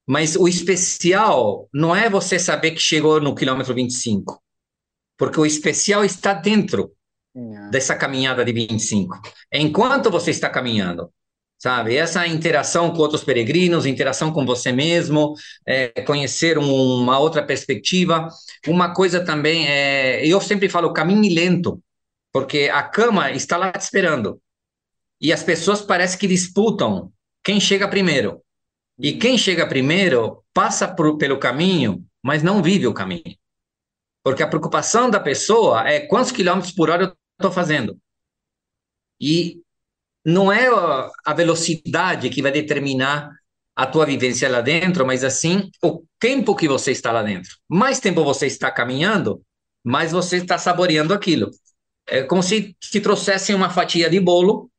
[0.07, 4.40] mas o especial não é você saber que chegou no quilômetro 25
[5.16, 6.92] porque o especial está dentro
[7.35, 7.70] é.
[7.70, 9.20] dessa caminhada de 25.
[9.53, 11.11] Enquanto você está caminhando,
[11.59, 11.97] sabe?
[11.97, 15.35] Essa interação com outros peregrinos, interação com você mesmo,
[15.66, 18.29] é, conhecer um, uma outra perspectiva.
[18.66, 21.83] Uma coisa também é, eu sempre falo caminhe lento,
[22.33, 24.40] porque a cama está lá te esperando.
[25.21, 27.11] E as pessoas parece que disputam
[27.42, 28.42] quem chega primeiro.
[28.99, 33.37] E quem chega primeiro passa por, pelo caminho, mas não vive o caminho.
[34.23, 37.99] Porque a preocupação da pessoa é quantos quilômetros por hora eu estou fazendo.
[39.21, 39.62] E
[40.26, 40.66] não é
[41.24, 43.30] a velocidade que vai determinar
[43.74, 47.56] a tua vivência lá dentro, mas assim o tempo que você está lá dentro.
[47.68, 49.40] Mais tempo você está caminhando,
[49.84, 51.50] mais você está saboreando aquilo.
[52.06, 54.70] É como se te trouxessem uma fatia de bolo,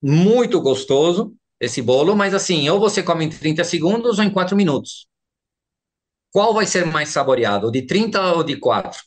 [0.00, 4.56] muito gostoso esse bolo, mas assim, ou você come em 30 segundos ou em 4
[4.56, 5.06] minutos
[6.32, 9.02] qual vai ser mais saboreado, de 30 ou de 4?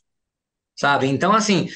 [0.75, 1.07] Sabe?
[1.07, 1.67] Então, assim,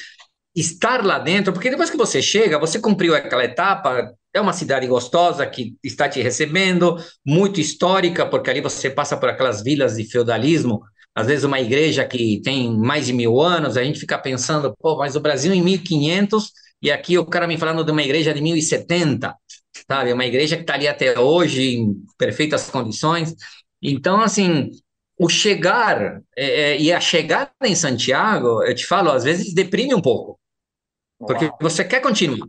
[0.55, 4.87] estar lá dentro, porque depois que você chega, você cumpriu aquela etapa, é uma cidade
[4.87, 10.03] gostosa que está te recebendo, muito histórica, porque ali você passa por aquelas vilas de
[10.05, 10.81] feudalismo,
[11.15, 14.97] às vezes uma igreja que tem mais de mil anos, a gente fica pensando, pô,
[14.97, 18.41] mas o Brasil em 1500 e aqui o cara me falando de uma igreja de
[18.41, 19.35] 1070,
[19.89, 20.13] sabe?
[20.13, 23.35] Uma igreja que está ali até hoje em perfeitas condições.
[23.81, 24.69] Então, assim,
[25.17, 29.93] o chegar é, é, e a chegada em Santiago, eu te falo, às vezes deprime
[29.93, 30.38] um pouco,
[31.19, 31.57] porque Uau.
[31.61, 32.47] você quer continuar.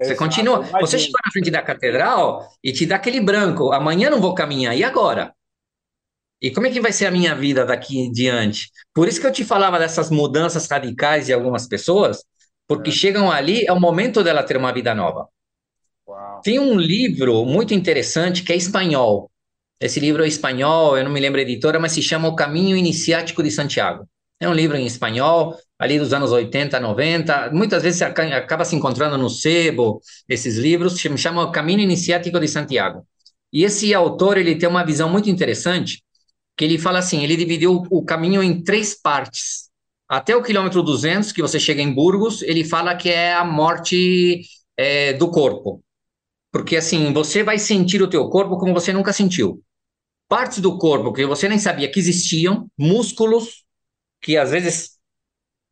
[0.00, 0.56] Você Exato, continua.
[0.56, 0.80] Imagina.
[0.80, 3.72] Você chega na frente da catedral e te dá aquele branco.
[3.72, 4.76] Amanhã não vou caminhar.
[4.76, 5.32] E agora?
[6.40, 8.70] E como é que vai ser a minha vida daqui em diante?
[8.92, 12.24] Por isso que eu te falava dessas mudanças radicais de algumas pessoas,
[12.66, 12.92] porque é.
[12.92, 15.28] chegam ali, é o momento dela ter uma vida nova.
[16.08, 16.40] Uau.
[16.42, 19.30] Tem um livro muito interessante que é espanhol,
[19.82, 22.76] esse livro é espanhol, eu não me lembro a editora, mas se chama O Caminho
[22.76, 24.08] Iniciático de Santiago.
[24.38, 27.50] É um livro em espanhol, ali dos anos 80, 90.
[27.52, 33.04] Muitas vezes acaba se encontrando no sebo esses livros, chama O Caminho Iniciático de Santiago.
[33.52, 36.02] E esse autor, ele tem uma visão muito interessante,
[36.56, 39.70] que ele fala assim, ele dividiu o caminho em três partes.
[40.08, 44.42] Até o quilômetro 200, que você chega em Burgos, ele fala que é a morte
[44.76, 45.82] é, do corpo.
[46.52, 49.62] Porque assim, você vai sentir o teu corpo como você nunca sentiu
[50.32, 53.66] partes do corpo que você nem sabia que existiam, músculos
[54.18, 54.92] que às vezes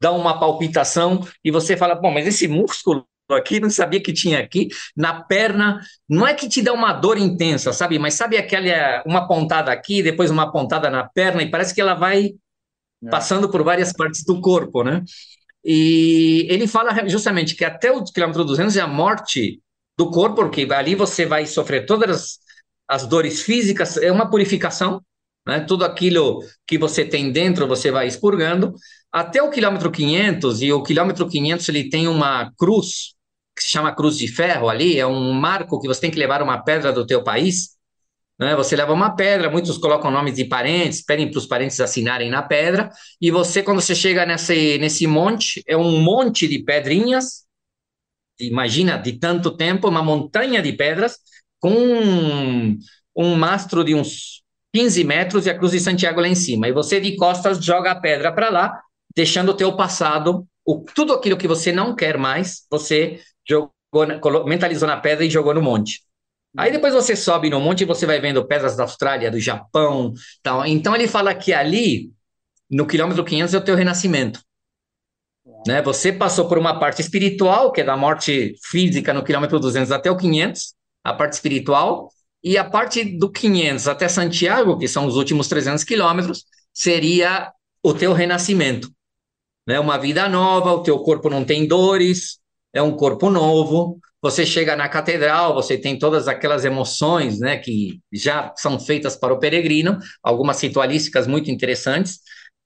[0.00, 4.40] dão uma palpitação e você fala, bom, mas esse músculo aqui não sabia que tinha
[4.40, 7.98] aqui na perna, não é que te dá uma dor intensa, sabe?
[7.98, 11.94] Mas sabe aquela uma pontada aqui, depois uma pontada na perna e parece que ela
[11.94, 12.30] vai
[13.04, 13.10] é.
[13.10, 15.02] passando por várias partes do corpo, né?
[15.64, 19.60] E ele fala justamente que até o quilômetro 200 é a morte
[19.96, 22.38] do corpo, porque ali você vai sofrer todas as,
[22.88, 25.02] as dores físicas, é uma purificação,
[25.46, 25.60] né?
[25.60, 28.74] Tudo aquilo que você tem dentro você vai expurgando.
[29.12, 33.14] Até o quilômetro 500, e o quilômetro 500 ele tem uma cruz,
[33.56, 36.42] que se chama Cruz de Ferro ali, é um marco que você tem que levar
[36.42, 37.70] uma pedra do teu país,
[38.38, 38.56] né?
[38.56, 42.42] Você leva uma pedra, muitos colocam nomes de parentes, pedem para os parentes assinarem na
[42.42, 42.88] pedra,
[43.20, 47.44] e você, quando você chega nesse, nesse monte, é um monte de pedrinhas,
[48.40, 51.18] imagina, de tanto tempo, uma montanha de pedras,
[51.58, 52.78] com um,
[53.14, 54.42] um mastro de uns
[54.72, 56.68] 15 metros e a cruz de Santiago lá em cima.
[56.68, 58.80] E você, de costas, joga a pedra para lá,
[59.14, 63.72] deixando o teu passado, o, tudo aquilo que você não quer mais, você jogou,
[64.46, 66.00] mentalizou na pedra e jogou no monte.
[66.56, 70.12] Aí depois você sobe no monte e você vai vendo pedras da Austrália, do Japão,
[70.42, 70.66] tal.
[70.66, 72.10] Então ele fala que ali,
[72.68, 74.40] no quilômetro 500, é o teu renascimento.
[75.66, 75.80] Né?
[75.82, 80.10] Você passou por uma parte espiritual, que é da morte física no quilômetro 200 até
[80.10, 82.10] o 500, a parte espiritual,
[82.42, 87.92] e a parte do 500 até Santiago, que são os últimos 300 quilômetros, seria o
[87.94, 88.90] teu renascimento.
[89.70, 89.78] Né?
[89.78, 92.40] Uma vida nova, o teu corpo não tem dores,
[92.74, 98.00] é um corpo novo, você chega na catedral, você tem todas aquelas emoções, né, que
[98.12, 102.18] já são feitas para o peregrino, algumas ritualísticas muito interessantes,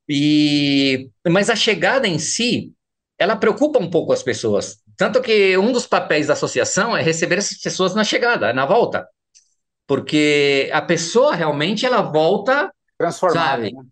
[0.08, 2.72] e mas a chegada em si,
[3.18, 7.36] ela preocupa um pouco as pessoas, tanto que um dos papéis da associação é receber
[7.36, 9.06] essas pessoas na chegada, na volta,
[9.86, 13.82] porque a pessoa realmente ela volta transformada, sabe, né?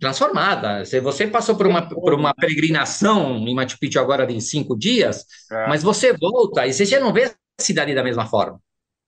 [0.00, 0.84] Transformada.
[0.84, 5.24] Se você passou por uma, por uma peregrinação em Machu Picchu agora de cinco dias,
[5.50, 5.68] é.
[5.68, 8.60] mas você volta e você já não vê a cidade da mesma forma.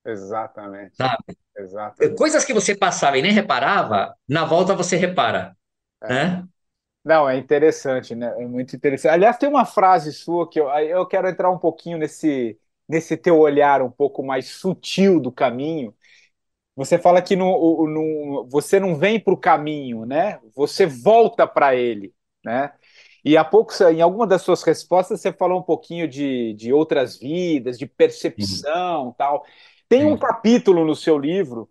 [0.04, 0.96] Exatamente.
[0.96, 1.36] Sabe?
[1.56, 2.16] Exatamente.
[2.16, 5.56] Coisas que você passava e nem reparava, na volta você repara.
[6.02, 6.08] É.
[6.08, 6.44] Né?
[7.04, 8.34] Não, é interessante, né?
[8.38, 9.12] É muito interessante.
[9.12, 13.38] Aliás, tem uma frase sua que eu, eu quero entrar um pouquinho nesse, nesse teu
[13.38, 15.94] olhar um pouco mais sutil do caminho,
[16.78, 20.38] você fala que no, no, você não vem para o caminho, né?
[20.54, 22.14] Você volta para ele,
[22.44, 22.70] né?
[23.24, 27.18] E há pouco, em alguma das suas respostas, você falou um pouquinho de, de outras
[27.18, 29.12] vidas, de percepção, uhum.
[29.12, 29.44] tal.
[29.88, 31.68] Tem um capítulo no seu livro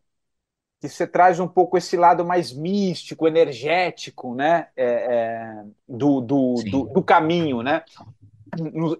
[0.81, 4.67] que você traz um pouco esse lado mais místico, energético, né?
[4.75, 7.81] É, é, do, do, do, do, caminho, né?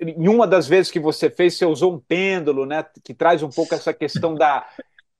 [0.01, 2.85] Em uma das vezes que você fez, você usou um pêndulo, né?
[3.03, 4.65] Que traz um pouco essa questão da,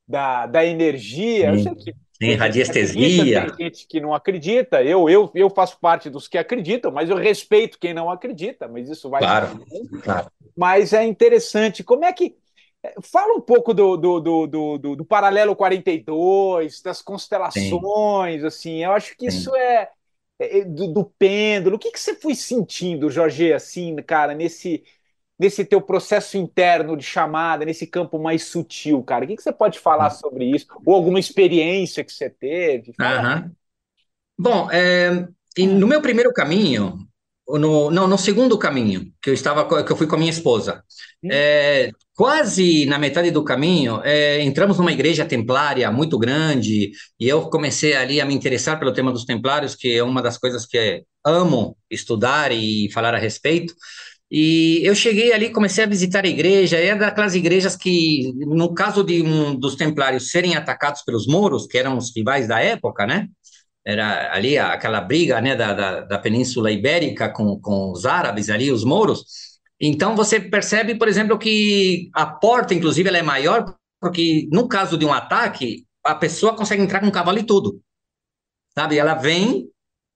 [0.08, 1.58] da, da energia.
[1.58, 3.52] Sim, que, sim radiestesia.
[3.52, 4.82] Tem gente que não acredita.
[4.84, 8.68] Eu, eu, eu faço parte dos que acreditam, mas eu respeito quem não acredita.
[8.68, 9.22] Mas isso vai.
[9.22, 9.66] Claro,
[10.02, 10.32] claro.
[10.56, 11.84] Mas é interessante.
[11.84, 12.36] Como é que.
[12.84, 18.48] É, fala um pouco do, do, do, do, do paralelo 42, das constelações, sim.
[18.48, 18.84] assim.
[18.84, 19.38] Eu acho que sim.
[19.38, 19.90] isso é,
[20.40, 21.76] é do, do, pêndulo.
[21.76, 24.84] O que, que você foi sentindo, Jorge, assim, cara, nesse
[25.40, 29.26] nesse teu processo interno de chamada, nesse campo mais sutil, cara?
[29.26, 30.68] O que, que você pode falar sobre isso?
[30.86, 32.94] Ou alguma experiência que você teve?
[33.00, 33.52] Uhum.
[34.38, 37.08] Bom, é, no meu primeiro caminho,
[37.48, 40.84] no, não, no segundo caminho, que eu estava, que eu fui com a minha esposa,
[41.32, 47.50] é, quase na metade do caminho, é, entramos numa igreja templária muito grande, e eu
[47.50, 51.04] comecei ali a me interessar pelo tema dos templários, que é uma das coisas que
[51.26, 53.74] amo estudar e falar a respeito.
[54.30, 59.04] E eu cheguei ali, comecei a visitar a igreja, é daquelas igrejas que, no caso
[59.04, 63.28] de um dos templários serem atacados pelos mouros, que eram os rivais da época, né?
[63.86, 68.70] Era ali aquela briga, né, da, da, da Península Ibérica com, com os árabes ali,
[68.70, 69.24] os mouros.
[69.80, 74.98] Então, você percebe, por exemplo, que a porta, inclusive, ela é maior, porque no caso
[74.98, 77.82] de um ataque, a pessoa consegue entrar com cavalo e tudo.
[78.78, 78.98] Sabe?
[78.98, 79.70] Ela vem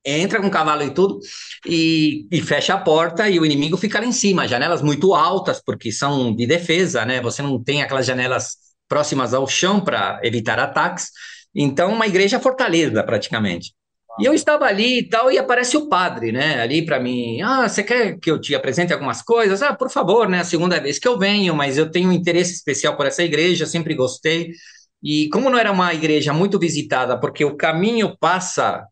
[0.05, 1.19] entra com o cavalo e tudo,
[1.65, 4.47] e, e, fecha a porta e o inimigo fica lá em cima.
[4.47, 7.21] Janelas muito altas, porque são de defesa, né?
[7.21, 8.55] Você não tem aquelas janelas
[8.87, 11.09] próximas ao chão para evitar ataques.
[11.53, 13.73] Então, uma igreja fortaleza, praticamente.
[14.19, 16.61] E eu estava ali e tal, e aparece o padre, né?
[16.61, 19.61] Ali para mim, ah, você quer que eu te apresente algumas coisas?
[19.61, 20.39] Ah, por favor, né?
[20.39, 23.65] A segunda vez que eu venho, mas eu tenho um interesse especial por essa igreja,
[23.65, 24.51] sempre gostei.
[25.01, 28.85] E como não era uma igreja muito visitada, porque o caminho passa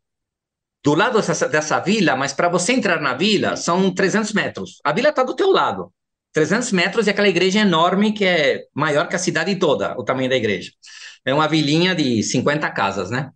[0.90, 4.80] do lado dessa, dessa vila, mas para você entrar na vila são 300 metros.
[4.84, 5.94] A vila está do teu lado.
[6.34, 10.30] 300 metros e aquela igreja enorme que é maior que a cidade toda, o tamanho
[10.30, 10.72] da igreja.
[11.24, 13.30] É uma vilinha de 50 casas, né?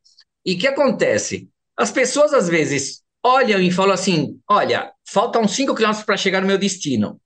[0.44, 1.48] E o que acontece?
[1.78, 6.48] As pessoas às vezes olham e falam assim: olha, faltam 5 quilômetros para chegar no
[6.48, 7.22] meu destino.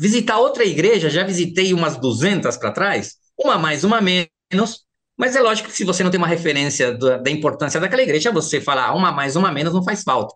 [0.00, 4.85] Visitar outra igreja, já visitei umas 200 para trás, uma mais, uma menos,
[5.16, 8.30] mas é lógico que se você não tem uma referência da, da importância daquela igreja,
[8.30, 10.34] você falar uma mais, uma menos não faz falta.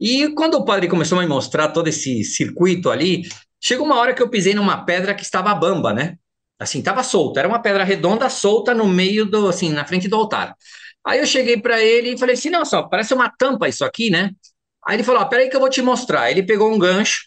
[0.00, 3.22] E quando o padre começou a me mostrar todo esse circuito ali,
[3.60, 6.16] chegou uma hora que eu pisei numa pedra que estava bamba, né?
[6.58, 10.16] Assim, estava solta, era uma pedra redonda solta no meio do, assim, na frente do
[10.16, 10.54] altar.
[11.04, 14.10] Aí eu cheguei para ele e falei assim: não, só, parece uma tampa isso aqui,
[14.10, 14.30] né?
[14.86, 16.30] Aí ele falou: peraí que eu vou te mostrar.
[16.30, 17.26] Ele pegou um gancho,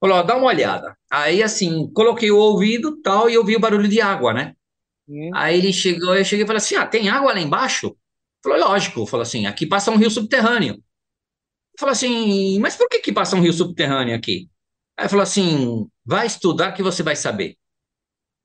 [0.00, 0.96] falou: dá uma olhada.
[1.10, 4.54] Aí, assim, coloquei o ouvido tal e ouvi o barulho de água, né?
[5.08, 5.30] Hum.
[5.34, 7.96] Aí ele chegou, eu cheguei e falei assim: ah, tem água lá embaixo?
[8.42, 9.06] Falou: lógico.
[9.06, 10.82] Falou assim: aqui passa um rio subterrâneo.
[11.78, 14.48] Falou assim: mas por que, que passa um rio subterrâneo aqui?
[14.96, 17.56] Aí falou assim: vai estudar que você vai saber.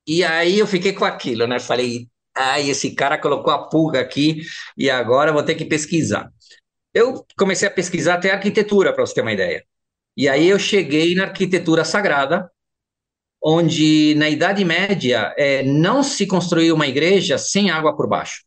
[0.08, 1.60] E aí eu fiquei com aquilo, né?
[1.60, 4.42] Falei, ai, esse cara colocou a pulga aqui
[4.78, 6.32] e agora vou ter que pesquisar.
[6.94, 9.66] Eu comecei a pesquisar até arquitetura, para você ter uma ideia.
[10.18, 12.52] E aí eu cheguei na arquitetura sagrada,
[13.42, 18.44] onde na Idade Média é, não se construía uma igreja sem água por baixo.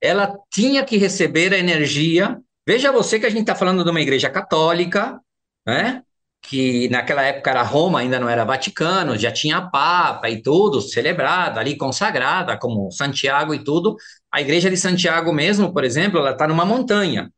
[0.00, 2.38] Ela tinha que receber a energia.
[2.66, 5.20] Veja você que a gente está falando de uma igreja católica,
[5.66, 6.02] né?
[6.42, 11.60] que naquela época era Roma, ainda não era Vaticano, já tinha Papa e tudo, celebrada
[11.60, 13.96] ali, consagrada, como Santiago e tudo.
[14.30, 17.30] A igreja de Santiago mesmo, por exemplo, ela está numa montanha,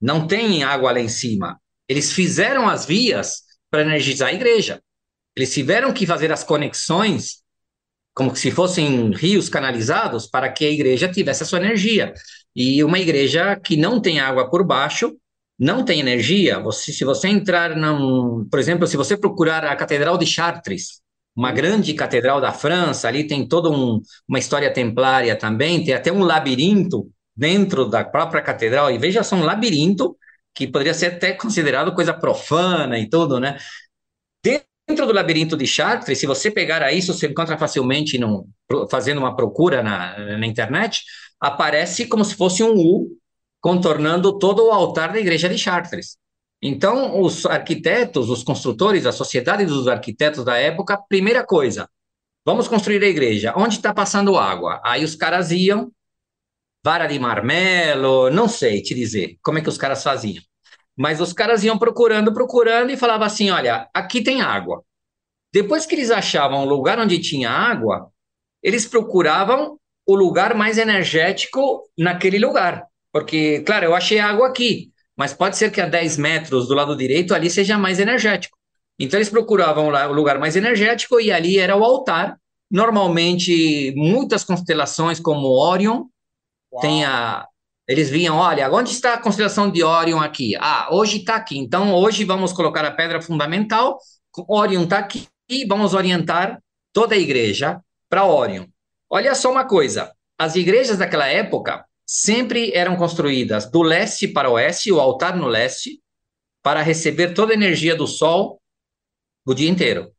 [0.00, 1.60] não tem água lá em cima.
[1.88, 4.82] Eles fizeram as vias para energizar a igreja.
[5.36, 7.44] Eles tiveram que fazer as conexões
[8.14, 12.14] como se fossem rios canalizados para que a igreja tivesse a sua energia.
[12.54, 15.14] E uma igreja que não tem água por baixo,
[15.58, 20.16] não tem energia, você, se você entrar, num, por exemplo, se você procurar a Catedral
[20.16, 21.02] de Chartres,
[21.34, 26.10] uma grande catedral da França, ali tem toda um, uma história templária também, tem até
[26.10, 30.16] um labirinto dentro da própria catedral, e veja só, um labirinto
[30.54, 33.58] que poderia ser até considerado coisa profana e tudo, né?
[34.88, 38.48] Dentro do labirinto de Chartres, se você pegar isso, você encontra facilmente no,
[38.88, 41.02] fazendo uma procura na, na internet,
[41.40, 43.18] aparece como se fosse um U
[43.60, 46.16] contornando todo o altar da igreja de Chartres.
[46.62, 51.88] Então, os arquitetos, os construtores, a sociedade dos arquitetos da época, primeira coisa,
[52.44, 53.52] vamos construir a igreja.
[53.56, 54.80] Onde está passando água?
[54.84, 55.90] Aí os caras iam,
[56.84, 60.42] vara de marmelo, não sei te dizer como é que os caras faziam.
[60.96, 64.82] Mas os caras iam procurando, procurando e falavam assim: olha, aqui tem água.
[65.52, 68.10] Depois que eles achavam o lugar onde tinha água,
[68.62, 72.86] eles procuravam o lugar mais energético naquele lugar.
[73.12, 76.96] Porque, claro, eu achei água aqui, mas pode ser que a 10 metros do lado
[76.96, 78.56] direito ali seja mais energético.
[78.98, 82.38] Então eles procuravam lá o lugar mais energético e ali era o altar.
[82.70, 86.04] Normalmente, muitas constelações como Orion,
[86.80, 87.46] tem a,
[87.88, 90.56] eles viam, olha, onde está a constelação de Orion aqui?
[90.56, 91.56] Ah, hoje está aqui.
[91.56, 93.98] Então, hoje vamos colocar a pedra fundamental.
[94.48, 96.60] Orion está aqui e vamos orientar
[96.92, 98.66] toda a igreja para Orion.
[99.08, 104.54] Olha só uma coisa: as igrejas daquela época, sempre eram construídas do leste para o
[104.54, 106.00] oeste, o altar no leste,
[106.62, 108.60] para receber toda a energia do sol
[109.46, 110.12] o dia inteiro.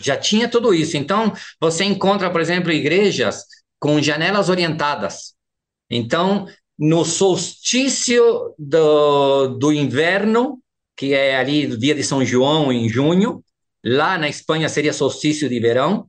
[0.00, 0.96] Já tinha tudo isso.
[0.96, 3.44] Então, você encontra, por exemplo, igrejas
[3.78, 5.34] com janelas orientadas.
[5.92, 6.46] Então,
[6.78, 10.58] no solstício do, do inverno,
[10.96, 13.44] que é ali do dia de São João, em junho,
[13.84, 16.06] lá na Espanha seria solstício de verão,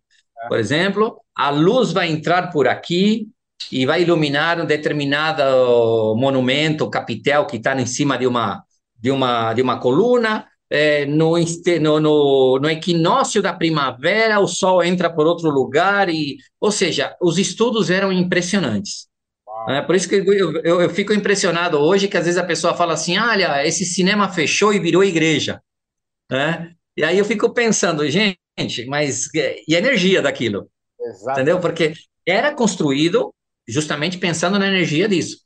[0.48, 3.28] por exemplo, a luz vai entrar por aqui,
[3.72, 8.63] e vai iluminar um determinado monumento, capitel que está em cima de uma
[9.00, 10.48] de uma de uma coluna.
[10.69, 16.38] É, no, no, no, no, equinócio da primavera, o sol entra por outro lugar e,
[16.60, 19.08] ou seja, os estudos eram impressionantes.
[19.67, 22.73] É, por isso que eu, eu, eu, fico impressionado hoje que às vezes a pessoa
[22.73, 25.62] fala assim, olha, esse cinema fechou e virou igreja.
[26.32, 26.71] É?
[26.97, 28.38] E aí eu fico pensando, gente,
[28.88, 30.69] mas e a energia daquilo?
[30.99, 31.32] Exatamente.
[31.32, 31.60] Entendeu?
[31.60, 31.93] Porque
[32.26, 33.34] era construído
[33.67, 35.38] justamente pensando na energia disso.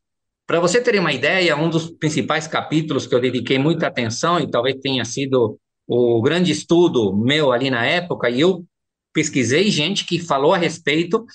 [0.45, 4.49] Para você ter uma ideia, um dos principais capítulos que eu dediquei muita atenção, e
[4.49, 8.65] talvez tenha sido o grande estudo meu ali na época, e eu
[9.13, 11.25] pesquisei gente que falou a respeito,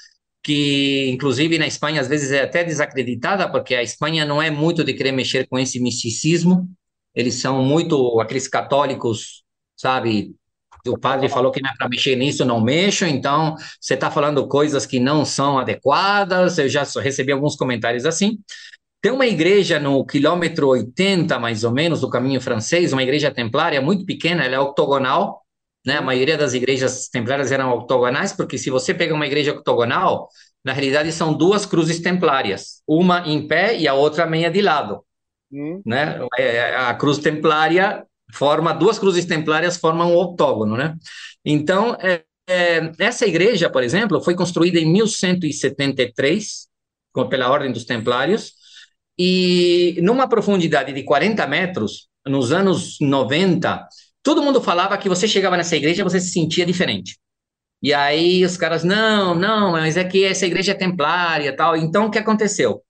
[0.42, 4.84] que inclusive na Espanha às vezes é até desacreditada, porque a Espanha não é muito
[4.84, 6.68] de querer mexer com esse misticismo,
[7.14, 9.44] eles são muito aqueles católicos,
[9.76, 10.34] sabe,
[10.86, 14.48] o padre falou que não é para mexer nisso, não mexo, então você está falando
[14.48, 16.58] coisas que não são adequadas.
[16.58, 18.38] Eu já recebi alguns comentários assim.
[19.00, 23.80] Tem uma igreja no quilômetro 80, mais ou menos, do caminho francês, uma igreja templária
[23.80, 25.41] muito pequena, ela é octogonal,
[25.84, 25.98] né?
[25.98, 30.28] A maioria das igrejas templárias eram octogonais, porque se você pega uma igreja octogonal,
[30.64, 35.04] na realidade são duas cruzes templárias, uma em pé e a outra meia de lado.
[35.52, 35.82] Hum.
[35.84, 36.18] Né?
[36.38, 40.96] É, a cruz templária forma duas cruzes templárias formam um octógono, né?
[41.44, 46.68] Então, é, é, essa igreja, por exemplo, foi construída em 1173
[47.28, 48.54] pela Ordem dos Templários
[49.18, 53.86] e numa profundidade de 40 metros, nos anos 90,
[54.22, 57.18] todo mundo falava que você chegava nessa igreja você se sentia diferente.
[57.82, 61.76] E aí os caras, não, não, mas é que essa igreja é templária tal.
[61.76, 62.80] Então, o que aconteceu?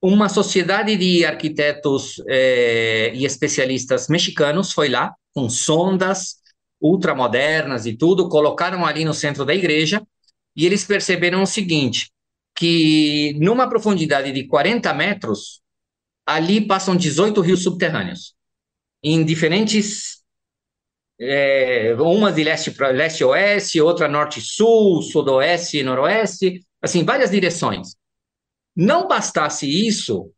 [0.00, 6.36] Uma sociedade de arquitetos eh, e especialistas mexicanos foi lá, com sondas
[6.80, 10.06] ultramodernas e tudo, colocaram ali no centro da igreja,
[10.54, 12.10] e eles perceberam o seguinte,
[12.54, 15.60] que numa profundidade de 40 metros,
[16.24, 18.34] ali passam 18 rios subterrâneos,
[19.02, 20.22] em diferentes
[21.18, 27.30] é, uma de leste para leste oeste, outra norte sul, sudoeste e noroeste, assim, várias
[27.30, 27.96] direções.
[28.74, 30.30] Não bastasse isso,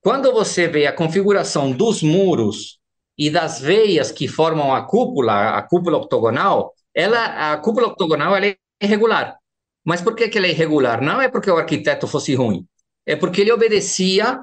[0.00, 2.78] quando você vê a configuração dos muros
[3.16, 8.46] e das veias que formam a cúpula, a cúpula octogonal, ela, a cúpula octogonal ela
[8.46, 9.36] é irregular.
[9.84, 11.00] Mas por que, que ela é irregular?
[11.00, 12.66] Não é porque o arquiteto fosse ruim,
[13.06, 14.38] é porque ele obedecia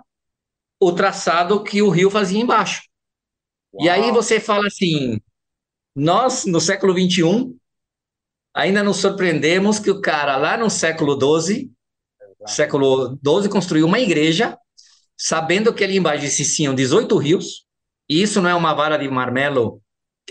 [0.80, 2.84] o traçado que o rio fazia embaixo.
[3.74, 3.86] Uau.
[3.86, 5.20] E aí você fala assim,
[5.96, 7.56] nós, no século XXI,
[8.54, 11.72] ainda nos surpreendemos que o cara lá no século XII,
[12.46, 14.58] século XII, construiu uma igreja,
[15.18, 17.66] sabendo que ali embaixo existiam 18 rios,
[18.10, 19.82] e isso não é uma vara de marmelo,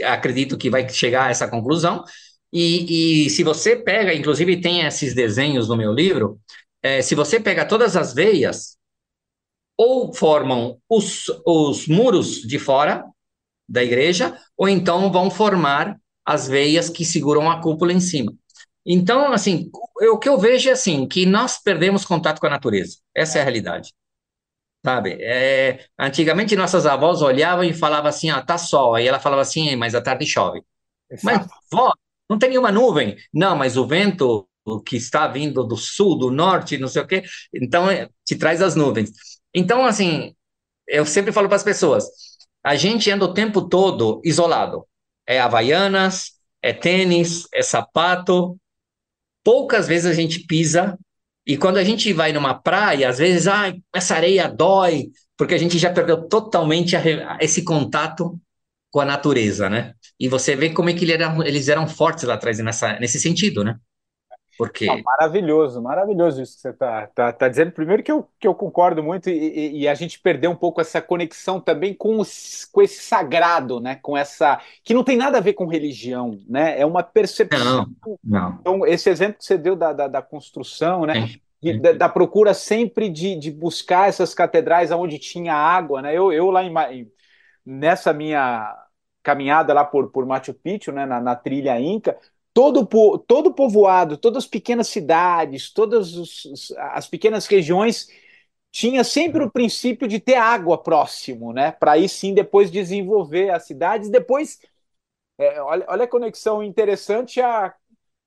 [0.03, 2.05] acredito que vai chegar a essa conclusão,
[2.53, 6.39] e, e se você pega, inclusive tem esses desenhos no meu livro,
[6.83, 8.77] é, se você pega todas as veias,
[9.77, 13.05] ou formam os, os muros de fora,
[13.69, 18.33] da igreja, ou então vão formar as veias que seguram a cúpula em cima.
[18.87, 19.71] Então, assim,
[20.13, 22.99] o que eu vejo é assim, que nós perdemos contato com a natureza.
[23.15, 23.93] Essa é a realidade.
[24.85, 25.17] Sabe?
[25.21, 28.95] É, antigamente nossas avós olhavam e falavam assim, ah, tá sol.
[28.95, 30.63] Aí ela falava assim, mas à tarde chove.
[31.11, 31.25] Exato.
[31.25, 31.91] Mas, vó,
[32.29, 33.17] não tem nenhuma nuvem.
[33.33, 34.47] Não, mas o vento
[34.85, 38.63] que está vindo do sul, do norte, não sei o quê, então é, te traz
[38.63, 39.11] as nuvens.
[39.55, 40.35] Então, assim,
[40.87, 42.05] eu sempre falo para as pessoas,
[42.65, 44.87] a gente anda o tempo todo isolado.
[45.27, 48.59] É havaianas, é tênis, é sapato.
[49.45, 50.99] Poucas vezes a gente pisa.
[51.47, 55.59] E quando a gente vai numa praia, às vezes, ah, essa areia dói, porque a
[55.59, 58.41] gente já perdeu totalmente a, esse contato
[58.91, 59.93] com a natureza, né?
[60.19, 63.77] E você vê como é que eles eram fortes lá atrás nessa, nesse sentido, né?
[64.57, 64.87] Porque...
[64.87, 67.73] Não, maravilhoso, maravilhoso isso que você está tá, tá dizendo.
[67.73, 71.01] Primeiro que eu, que eu concordo muito e, e, a gente perdeu um pouco essa
[71.03, 73.97] conexão também com, os, com esse sagrado, né?
[73.97, 76.79] Com essa que não tem nada a ver com religião, né?
[76.79, 77.89] É uma percepção.
[78.05, 78.59] Não, não.
[78.61, 81.29] Então esse exemplo que você deu da, da, da construção, né?
[81.63, 81.79] É.
[81.79, 86.13] Da, da, procura sempre de, de buscar essas catedrais onde tinha água, né?
[86.13, 87.11] Eu, eu lá em,
[87.65, 88.85] nessa minha
[89.25, 92.17] caminhada lá por, por Machu Picchu, né, na, na trilha Inca,
[92.55, 92.87] todo,
[93.27, 98.09] todo povoado, todas as pequenas cidades, todas os, as pequenas regiões
[98.73, 101.73] tinha sempre o princípio de ter água próximo, né?
[101.73, 104.11] Para aí sim depois desenvolver as cidades.
[104.11, 104.61] Depois,
[105.39, 107.75] é, olha, olha a conexão interessante a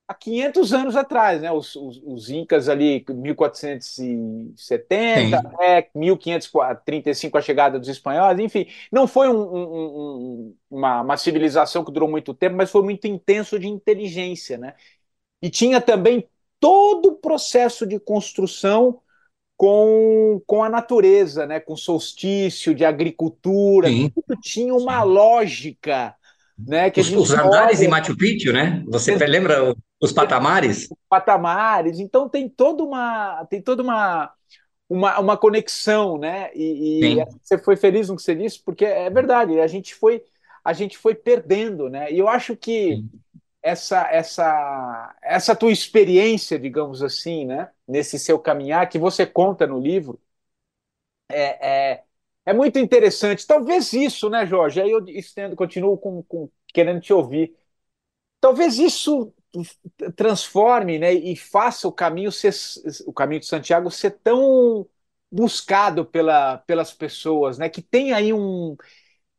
[0.07, 1.51] há 500 anos atrás, né?
[1.51, 5.85] Os, os, os Incas ali, 1470, né?
[5.93, 11.91] 1535 a chegada dos espanhóis, enfim, não foi um, um, um, uma, uma, civilização que
[11.91, 14.75] durou muito tempo, mas foi muito intenso de inteligência, né?
[15.41, 16.25] E tinha também
[16.59, 19.01] todo o processo de construção
[19.57, 21.59] com, com a natureza, né?
[21.59, 24.09] Com solstício, de agricultura, Sim.
[24.09, 26.15] tudo tinha uma lógica
[26.57, 26.89] né?
[26.89, 28.83] Que os, os andares em Machu Picchu, né?
[28.87, 30.83] Você lembra os patamares?
[30.89, 31.99] Os patamares.
[31.99, 34.33] Então tem toda uma tem toda uma
[34.89, 36.51] uma, uma conexão, né?
[36.55, 39.59] E, e você foi feliz no que você disse, porque é verdade.
[39.59, 40.23] A gente foi
[40.63, 42.11] a gente foi perdendo, né?
[42.11, 43.05] E eu acho que
[43.61, 47.69] essa essa essa tua experiência, digamos assim, né?
[47.87, 50.19] Nesse seu caminhar que você conta no livro,
[51.29, 52.03] é, é
[52.45, 53.45] é muito interessante.
[53.45, 54.79] Talvez isso, né, Jorge?
[54.81, 57.53] Aí eu estendo, continuo com, com, querendo te ouvir.
[58.41, 59.33] Talvez isso
[60.15, 62.53] transforme né, e faça o caminho ser,
[63.05, 64.87] o caminho de Santiago ser tão
[65.31, 67.69] buscado pela, pelas pessoas, né?
[67.69, 68.75] Que tem aí um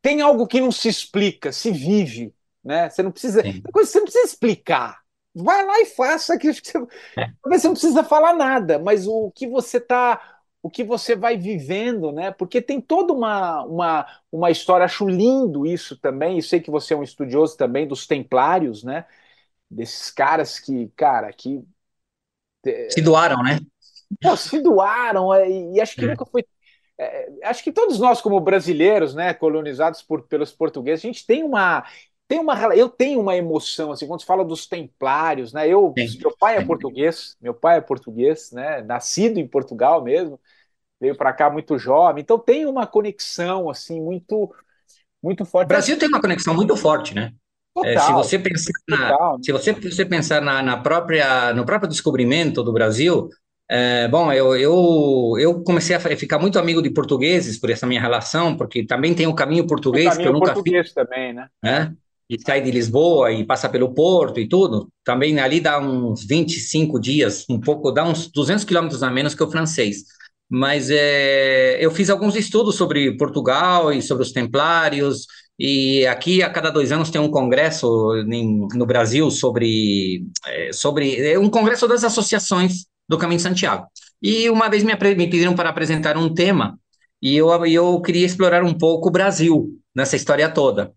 [0.01, 2.33] tem algo que não se explica, se vive,
[2.63, 2.89] né?
[2.89, 4.99] Você não precisa, coisa você não precisa explicar.
[5.35, 6.77] Vai lá e faça que você,
[7.17, 7.31] é.
[7.45, 12.11] você não precisa falar nada, mas o que você está o que você vai vivendo,
[12.11, 12.31] né?
[12.31, 16.93] Porque tem toda uma, uma, uma história, acho lindo isso também, e sei que você
[16.93, 19.05] é um estudioso também dos templários, né?
[19.69, 21.63] Desses caras que, cara, que.
[22.65, 23.59] É, se doaram, né?
[24.21, 26.07] Pô, se doaram, é, e acho que é.
[26.07, 26.45] nunca foi.
[27.43, 31.85] Acho que todos nós, como brasileiros, né, colonizados por, pelos portugueses, a gente tem uma
[32.27, 36.19] tem uma eu tenho uma emoção assim quando se fala dos templários né eu Sim.
[36.19, 40.39] meu pai é português meu pai é português né nascido em Portugal mesmo
[40.99, 44.53] veio para cá muito jovem, então tem uma conexão assim muito
[45.21, 45.65] muito forte.
[45.65, 47.33] O Brasil tem uma conexão muito forte, né?
[47.73, 51.89] Total, é, se você pensar, na, se você, você pensar na, na, própria no próprio
[51.89, 53.29] descobrimento do Brasil,
[53.69, 58.01] é, bom, eu, eu, eu comecei a ficar muito amigo de portugueses por essa minha
[58.01, 60.95] relação, porque também tem o caminho português o caminho que eu nunca português fiz.
[60.95, 61.47] também, né?
[61.63, 61.93] né?
[62.27, 64.89] E sai de Lisboa e passa pelo Porto e tudo.
[65.03, 69.43] Também ali dá uns 25 dias, um pouco, dá uns 200 quilômetros a menos que
[69.43, 70.03] o francês.
[70.47, 75.27] Mas é, eu fiz alguns estudos sobre Portugal e sobre os templários,
[75.59, 81.19] e aqui, a cada dois anos, tem um congresso em, no Brasil sobre, é, sobre
[81.19, 83.87] é um congresso das associações do Caminho de Santiago.
[84.21, 86.79] E uma vez me, me pediram para apresentar um tema,
[87.21, 90.93] e eu, eu queria explorar um pouco o Brasil nessa história toda.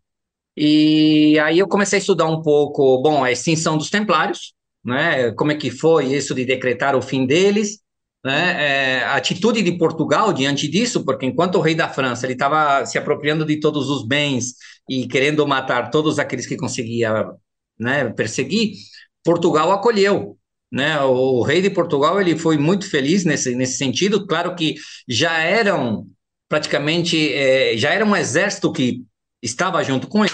[0.57, 4.55] E aí eu comecei a estudar um pouco, bom, a extinção dos templários,
[4.85, 5.33] né?
[5.33, 7.81] Como é que foi isso de decretar o fim deles,
[8.25, 8.99] né?
[8.99, 12.85] É, a atitude de Portugal diante disso, porque enquanto o rei da França ele estava
[12.87, 14.55] se apropriando de todos os bens
[14.89, 17.27] e querendo matar todos aqueles que conseguia,
[17.79, 18.75] né, perseguir,
[19.25, 20.37] Portugal acolheu
[20.73, 20.99] né?
[21.03, 24.27] O rei de Portugal ele foi muito feliz nesse, nesse sentido.
[24.27, 26.07] Claro que já eram
[26.49, 29.05] praticamente é, já era um exército que
[29.43, 30.33] estava junto com ele.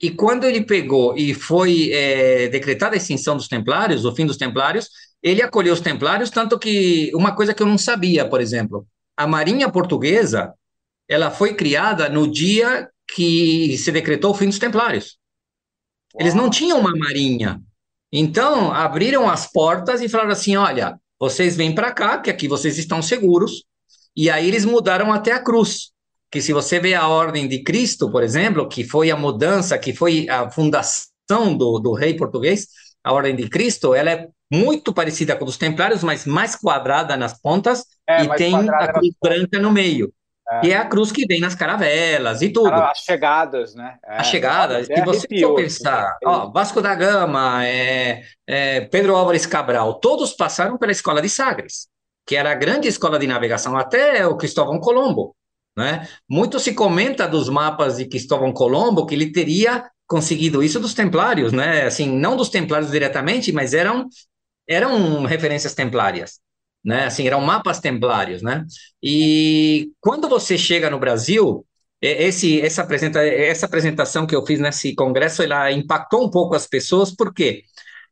[0.00, 4.36] E quando ele pegou e foi é, decretada a extinção dos Templários, o fim dos
[4.36, 4.88] Templários,
[5.22, 8.86] ele acolheu os Templários, tanto que uma coisa que eu não sabia, por exemplo,
[9.16, 10.52] a Marinha Portuguesa,
[11.08, 15.18] ela foi criada no dia que se decretou o fim dos Templários.
[16.18, 17.60] Eles não tinham uma marinha,
[18.12, 22.78] então, abriram as portas e falaram assim: olha, vocês vêm para cá, que aqui vocês
[22.78, 23.64] estão seguros.
[24.16, 25.92] E aí eles mudaram até a cruz.
[26.36, 29.94] Que se você vê a ordem de Cristo, por exemplo, que foi a mudança, que
[29.94, 32.66] foi a fundação do, do rei português,
[33.02, 37.16] a ordem de Cristo, ela é muito parecida com a dos templários, mas mais quadrada
[37.16, 40.12] nas pontas é, e tem a cruz branca no meio.
[40.46, 40.60] É.
[40.60, 42.70] Que é a cruz que vem nas caravelas e tudo.
[42.70, 43.96] As chegadas, né?
[44.04, 44.20] É.
[44.20, 44.90] As chegadas.
[44.90, 50.34] É, e você for pensar, ó, Vasco da Gama, é, é, Pedro Álvares Cabral, todos
[50.34, 51.88] passaram pela escola de Sagres,
[52.26, 55.34] que era a grande escola de navegação, até o Cristóvão Colombo.
[55.76, 56.08] Né?
[56.28, 61.52] Muito se comenta dos mapas de Cristóvão Colombo que ele teria conseguido isso dos templários,
[61.52, 61.82] né?
[61.82, 64.08] Assim, não dos templários diretamente, mas eram,
[64.68, 66.40] eram referências templárias
[66.86, 67.06] né?
[67.06, 68.64] Assim, eram mapas templários, né?
[69.02, 71.66] E quando você chega no Brasil,
[72.00, 76.66] esse, essa, apresenta, essa apresentação que eu fiz nesse congresso, ela impactou um pouco as
[76.68, 77.64] pessoas, porque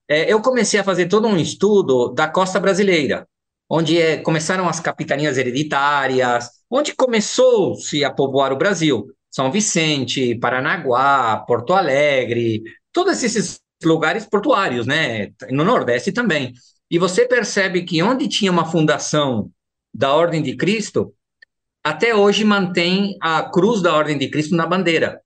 [0.08, 3.28] é, eu comecei a fazer todo um estudo da costa brasileira,
[3.70, 9.06] onde é, começaram as capitanias hereditárias, onde começou-se a povoar o Brasil.
[9.30, 12.62] São Vicente, Paranaguá, Porto Alegre,
[12.92, 15.30] todos esses lugares portuários, né?
[15.50, 16.52] No Nordeste também.
[16.90, 19.50] E você percebe que onde tinha uma fundação
[19.92, 21.14] da Ordem de Cristo,
[21.82, 25.20] até hoje mantém a cruz da Ordem de Cristo na bandeira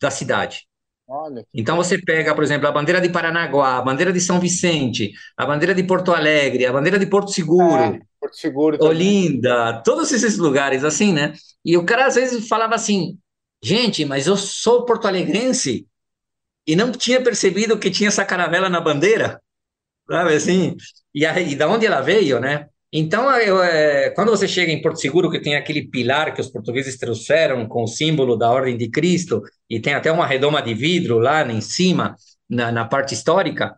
[0.00, 0.68] da cidade.
[1.06, 1.44] Olha.
[1.54, 5.46] Então você pega, por exemplo, a bandeira de Paranaguá, a bandeira de São Vicente, a
[5.46, 10.38] bandeira de Porto Alegre, a bandeira de Porto Seguro, é, Porto Seguro Olinda, todos esses
[10.38, 11.34] lugares assim, né?
[11.64, 13.18] E o cara às vezes falava assim:
[13.62, 15.86] gente, mas eu sou porto-alegrense
[16.66, 19.40] e não tinha percebido que tinha essa caravela na bandeira
[20.08, 20.76] sabe assim?
[21.14, 22.66] E, aí, e da onde ela veio, né?
[22.90, 26.48] Então, eu, é, quando você chega em Porto Seguro, que tem aquele pilar que os
[26.48, 30.72] portugueses trouxeram com o símbolo da Ordem de Cristo, e tem até uma redoma de
[30.72, 32.16] vidro lá em cima,
[32.48, 33.76] na, na parte histórica,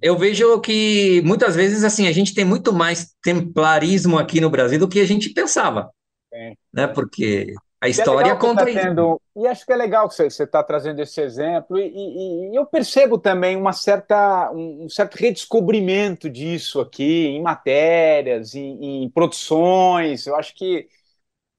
[0.00, 4.78] eu vejo que muitas vezes assim a gente tem muito mais templarismo aqui no Brasil
[4.78, 5.90] do que a gente pensava,
[6.32, 6.54] é.
[6.72, 6.86] né?
[6.86, 10.42] Porque a é história é conta tá tendo, E acho que é legal que você
[10.42, 15.14] está trazendo esse exemplo, e, e, e, eu percebo também uma certa, um, um, certo
[15.14, 20.26] redescobrimento disso aqui em matérias, em, em produções.
[20.26, 20.88] Eu acho que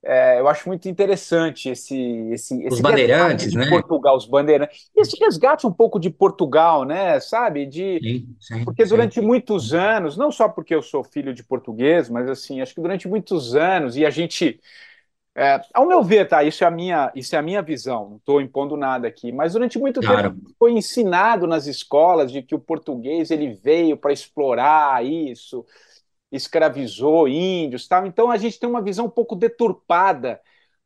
[0.03, 1.95] é, eu acho muito interessante esse,
[2.31, 3.69] esse, esse os bandeirantes, né?
[3.69, 4.89] Portugal, os bandeirantes.
[4.95, 7.19] E esse resgate um pouco de Portugal, né?
[7.19, 7.65] Sabe?
[7.65, 9.25] De sim, sim, porque durante sim.
[9.25, 13.07] muitos anos, não só porque eu sou filho de português, mas assim, acho que durante
[13.09, 14.59] muitos anos e a gente
[15.35, 16.43] é, ao meu ver, tá?
[16.43, 18.09] Isso é a minha, isso é a minha visão.
[18.09, 19.31] Não estou impondo nada aqui.
[19.31, 20.31] Mas durante muito claro.
[20.31, 25.65] tempo foi ensinado nas escolas de que o português ele veio para explorar isso,
[26.31, 28.05] escravizou índios, tal.
[28.05, 30.41] Então a gente tem uma visão um pouco deturpada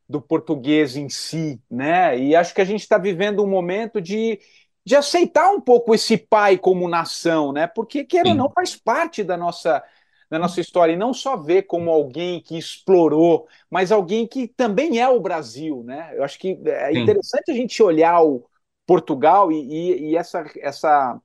[0.07, 2.17] do português em si, né?
[2.19, 4.39] E acho que a gente está vivendo um momento de
[4.85, 7.67] de aceitar um pouco esse pai como nação, né?
[7.67, 9.83] Porque queira ou não faz parte da nossa
[10.29, 14.99] na nossa história e não só ver como alguém que explorou, mas alguém que também
[14.99, 16.11] é o Brasil, né?
[16.17, 18.43] Eu acho que é interessante a gente olhar o
[18.85, 21.21] Portugal e, e, e essa, essa,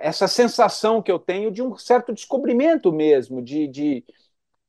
[0.00, 4.04] essa sensação que eu tenho de um certo descobrimento mesmo, de, de,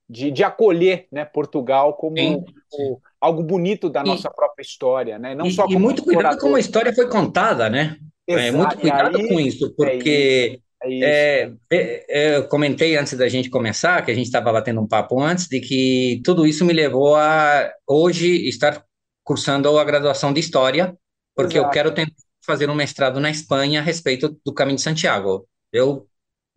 [0.09, 5.35] de, de acolher né, Portugal como o, algo bonito da nossa e, própria história, né?
[5.35, 7.97] Não e, só e muito cuidado como a história foi contada, né?
[8.27, 11.59] É, muito cuidado aí, com isso, é porque é isso, é isso.
[11.71, 15.47] É, eu comentei antes da gente começar, que a gente estava batendo um papo antes,
[15.47, 18.83] de que tudo isso me levou a hoje estar
[19.23, 20.97] cursando a graduação de História,
[21.35, 21.69] porque Exato.
[21.69, 22.13] eu quero tentar
[22.45, 25.47] fazer um mestrado na Espanha a respeito do Caminho de Santiago.
[25.71, 26.07] Eu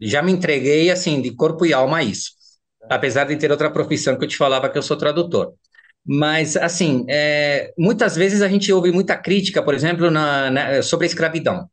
[0.00, 2.32] já me entreguei, assim, de corpo e alma a isso,
[2.90, 5.54] apesar de ter outra profissão que eu te falava que eu sou tradutor.
[6.04, 11.06] Mas, assim, é, muitas vezes a gente ouve muita crítica, por exemplo, na, na, sobre
[11.06, 11.68] a escravidão,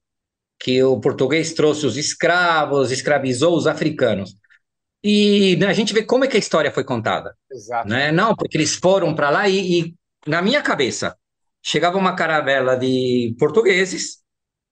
[0.60, 4.36] que o português trouxe os escravos, escravizou os africanos.
[5.04, 7.36] E a gente vê como é que a história foi contada.
[7.52, 7.90] Exato.
[7.90, 8.12] Né?
[8.12, 9.96] Não, porque eles foram para lá e, e,
[10.26, 11.16] na minha cabeça,
[11.64, 14.18] chegava uma caravela de portugueses,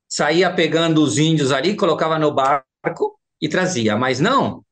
[0.08, 3.96] saía pegando os índios ali, colocava no barco e trazia.
[3.96, 4.64] Mas não,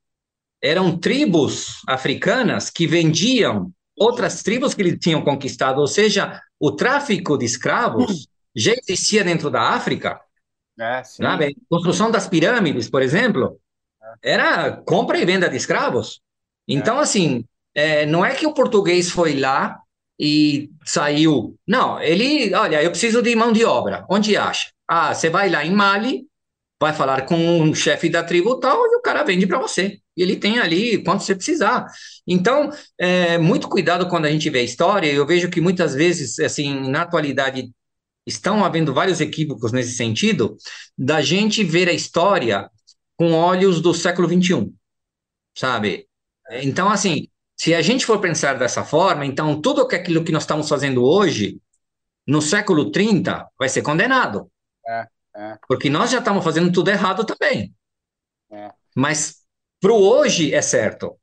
[0.61, 7.38] eram tribos africanas que vendiam outras tribos que eles tinham conquistado, ou seja, o tráfico
[7.38, 10.20] de escravos já existia dentro da África.
[10.78, 11.57] É, sabe?
[11.70, 13.59] Construção das pirâmides, por exemplo,
[14.24, 14.34] é.
[14.34, 16.22] era compra e venda de escravos.
[16.67, 17.01] Então, é.
[17.01, 19.82] assim, é, não é que o português foi lá
[20.20, 21.55] e saiu.
[21.65, 24.05] Não, ele, olha, eu preciso de mão de obra.
[24.09, 24.70] Onde acha?
[24.88, 26.24] Ah, você vai lá em Mali,
[26.80, 29.99] vai falar com um chefe da tribo tal e o cara vende para você.
[30.17, 31.86] E ele tem ali quanto você precisar.
[32.28, 35.11] Então, é, muito cuidado quando a gente vê a história.
[35.11, 37.72] Eu vejo que muitas vezes, assim, na atualidade,
[38.26, 40.57] estão havendo vários equívocos nesse sentido,
[40.97, 42.70] da gente ver a história
[43.17, 44.72] com olhos do século XXI,
[45.57, 46.07] sabe?
[46.51, 47.28] Então, assim,
[47.60, 51.60] se a gente for pensar dessa forma, então tudo aquilo que nós estamos fazendo hoje,
[52.26, 54.49] no século 30, vai ser condenado.
[54.88, 55.57] É, é.
[55.68, 57.76] Porque nós já estamos fazendo tudo errado também.
[58.49, 58.72] É.
[58.95, 59.43] Mas
[59.82, 61.20] para o hoje é certo.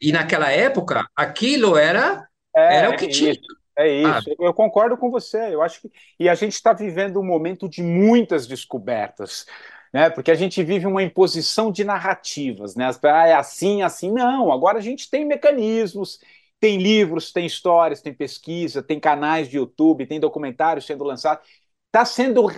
[0.00, 3.30] E naquela época, aquilo era, é, era o que tinha.
[3.30, 3.40] Isso,
[3.76, 4.34] é isso, ah.
[4.40, 5.54] eu concordo com você.
[5.54, 5.92] Eu acho que.
[6.18, 9.46] E a gente está vivendo um momento de muitas descobertas.
[9.92, 10.10] Né?
[10.10, 12.90] Porque a gente vive uma imposição de narrativas, né?
[13.04, 14.12] Ah, é assim, assim.
[14.12, 16.20] Não, agora a gente tem mecanismos,
[16.60, 21.46] tem livros, tem histórias, tem pesquisa, tem canais de YouTube, tem documentários sendo lançados.
[21.86, 22.48] Está sendo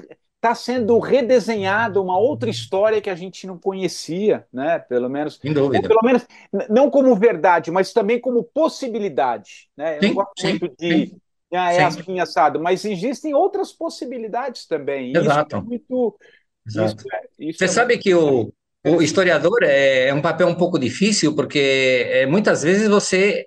[0.42, 4.78] está sendo redesenhada uma outra história que a gente não conhecia, né?
[4.78, 5.86] Pelo menos, dúvida.
[5.86, 6.26] pelo menos
[6.70, 9.98] não como verdade, mas também como possibilidade, né?
[9.98, 11.14] Eu sim, não gosto sim, muito de
[11.52, 11.82] ah, é sim.
[12.00, 15.12] assim assado, mas existem outras possibilidades também.
[15.14, 15.56] Exato.
[15.56, 16.18] Isso é muito.
[16.66, 16.96] Exato.
[16.96, 18.02] Isso é, isso Você é sabe muito...
[18.02, 18.52] que o,
[18.86, 23.46] o historiador é, é um papel um pouco difícil porque é, muitas vezes você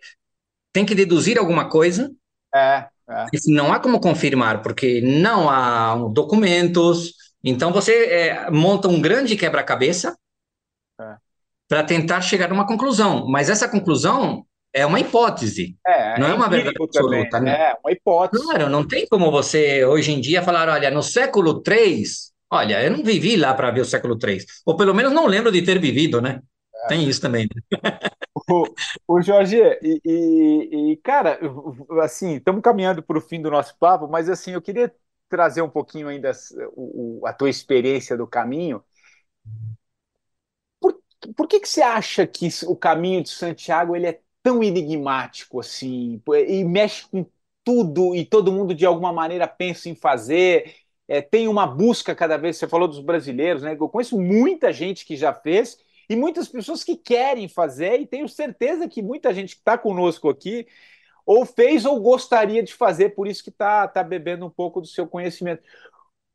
[0.72, 2.12] tem que deduzir alguma coisa.
[2.54, 2.88] É.
[3.10, 3.26] É.
[3.48, 7.14] Não há como confirmar, porque não há documentos.
[7.44, 10.16] Então você é, monta um grande quebra-cabeça
[11.68, 13.28] para tentar chegar a uma conclusão.
[13.28, 15.76] Mas essa conclusão é uma hipótese,
[16.18, 17.30] não é, uma verdade absoluta.
[17.30, 17.72] Também, né?
[17.72, 18.44] É uma hipótese.
[18.44, 22.04] Claro, não tem como você hoje em dia falar, olha, no século III,
[22.54, 25.52] olha, eu não vivi lá para ver o século III, ou pelo menos não lembro
[25.52, 26.42] de ter vivido, né?
[26.86, 26.88] É.
[26.88, 27.48] Tem isso também.
[27.54, 27.80] Né?
[28.50, 28.66] o,
[29.08, 31.40] o Jorge, e, e, e, cara,
[32.02, 34.94] assim, estamos caminhando para o fim do nosso papo, mas assim, eu queria
[35.30, 36.32] trazer um pouquinho ainda
[36.76, 38.84] o, a tua experiência do caminho.
[40.80, 41.02] Por,
[41.36, 46.22] por que, que você acha que o caminho de Santiago ele é tão enigmático assim,
[46.48, 47.26] e mexe com
[47.64, 50.83] tudo, e todo mundo de alguma maneira pensa em fazer?
[51.08, 53.76] É, tem uma busca cada vez, você falou dos brasileiros, né?
[53.80, 55.78] Eu conheço muita gente que já fez
[56.10, 60.30] e muitas pessoas que querem fazer, e tenho certeza que muita gente que está conosco
[60.30, 60.68] aqui
[61.26, 64.88] ou fez ou gostaria de fazer, por isso que está tá bebendo um pouco do
[64.88, 65.64] seu conhecimento.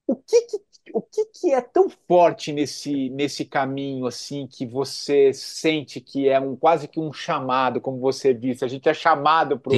[0.07, 0.59] O que, que
[0.93, 6.41] o que, que, é tão forte nesse, nesse caminho assim que você sente que é
[6.41, 9.75] um quase que um chamado, como você disse, a gente é chamado para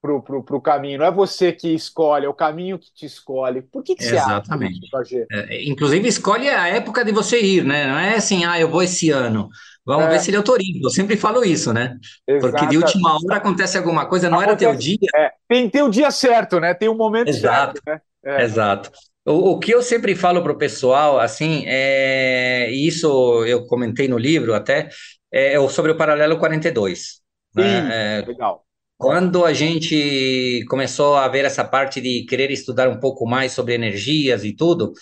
[0.00, 0.98] pro, pro, pro caminho.
[0.98, 3.62] Não é você que escolhe, é o caminho que te escolhe.
[3.62, 4.88] Por que, que você Exatamente.
[4.94, 7.86] acha é, inclusive, escolhe a época de você ir, né?
[7.86, 9.48] Não é assim, ah, eu vou esse ano.
[9.84, 10.10] Vamos é.
[10.10, 10.80] ver se ele autoriza.
[10.82, 11.96] Eu sempre falo isso, né?
[12.26, 12.52] Exato.
[12.52, 15.08] Porque de última hora acontece alguma coisa, não acontece, era teu dia.
[15.16, 15.30] É.
[15.48, 16.74] Tem, tem o dia certo, né?
[16.74, 17.80] Tem o um momento Exato.
[17.82, 18.00] certo, né?
[18.24, 18.44] É.
[18.44, 18.90] Exato.
[19.26, 24.08] O, o, que eu sempre falo para o pessoal, assim, é, e isso eu comentei
[24.08, 24.88] no livro até,
[25.32, 26.98] é sobre o paralelo 42.
[26.98, 28.20] Sim, né?
[28.20, 28.64] É, legal.
[28.98, 33.72] Quando a gente começou a ver essa parte de querer estudar um pouco mais sobre
[33.74, 34.92] energias e tudo,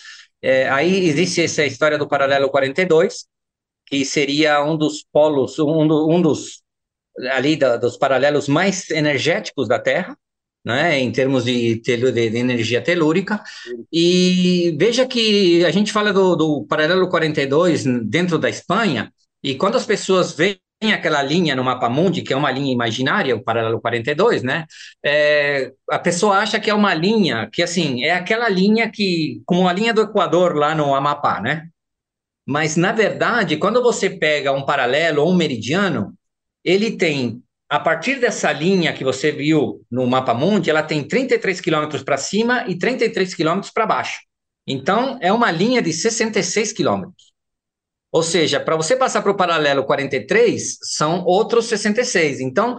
[0.42, 3.24] é, aí existe essa história do paralelo 42,
[3.86, 6.62] que seria um dos polos, um, do, um dos
[7.32, 10.14] ali da, dos paralelos mais energéticos da Terra,
[10.62, 13.42] né, em termos de, de, de, energia telúrica.
[13.90, 19.10] E veja que a gente fala do, do paralelo 42 dentro da Espanha,
[19.42, 20.60] e quando as pessoas veem
[20.92, 24.66] aquela linha no mapa mundi, que é uma linha imaginária, o paralelo 42, né?
[25.04, 29.68] É, a pessoa acha que é uma linha, que assim, é aquela linha que, como
[29.68, 31.68] a linha do Equador lá no Amapá, né?
[32.46, 36.14] Mas, na verdade, quando você pega um paralelo ou um meridiano,
[36.64, 41.60] ele tem, a partir dessa linha que você viu no mapa mundi, ela tem 33
[41.60, 44.20] quilômetros para cima e 33 quilômetros para baixo.
[44.66, 47.25] Então, é uma linha de 66 quilômetros.
[48.16, 52.40] Ou seja, para você passar para o paralelo 43, são outros 66.
[52.40, 52.78] Então,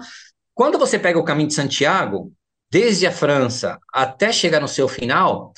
[0.51, 2.33] quando você pega o caminho de Santiago,
[2.71, 5.53] desde a França até chegar no seu final,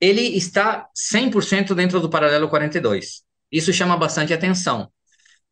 [0.00, 3.22] ele está 100% dentro do paralelo 42.
[3.52, 4.90] Isso chama bastante atenção.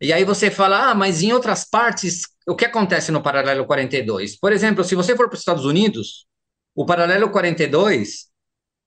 [0.01, 4.39] E aí você fala, ah, mas em outras partes, o que acontece no paralelo 42?
[4.39, 6.25] Por exemplo, se você for para os Estados Unidos,
[6.75, 8.29] o paralelo 42,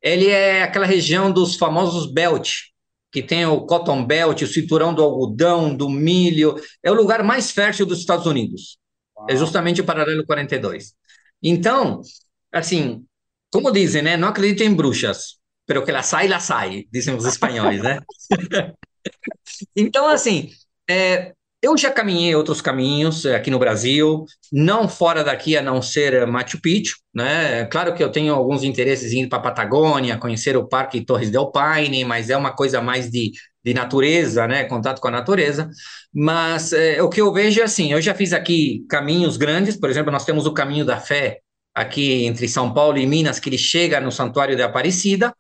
[0.02, 2.70] ele é aquela região dos famosos belt,
[3.12, 7.52] que tem o Cotton Belt, o cinturão do algodão, do milho, é o lugar mais
[7.52, 8.78] fértil dos Estados Unidos.
[9.18, 9.28] É Uau.
[9.30, 10.94] É justamente o paralelo 42.
[11.42, 12.02] Então,
[12.52, 13.06] assim,
[13.52, 14.18] como dizem, né?
[14.18, 18.00] Não acredito em bruxas, pero que la sai, la sai, dizem os espanhóis, né?
[19.76, 20.52] então, assim,
[20.90, 25.82] é, eu já caminhei outros caminhos eh, aqui no Brasil, não fora daqui a não
[25.82, 27.66] ser Machu Picchu, né?
[27.66, 31.30] Claro que eu tenho alguns interesses em ir para a Patagônia, conhecer o Parque Torres
[31.30, 33.32] del Paine, mas é uma coisa mais de,
[33.64, 34.64] de natureza, né?
[34.66, 35.70] Contato com a natureza.
[36.14, 39.90] Mas é, o que eu vejo é assim: eu já fiz aqui caminhos grandes, por
[39.90, 41.40] exemplo, nós temos o Caminho da Fé
[41.76, 45.34] aqui entre São Paulo e Minas, que ele chega no Santuário de Aparecida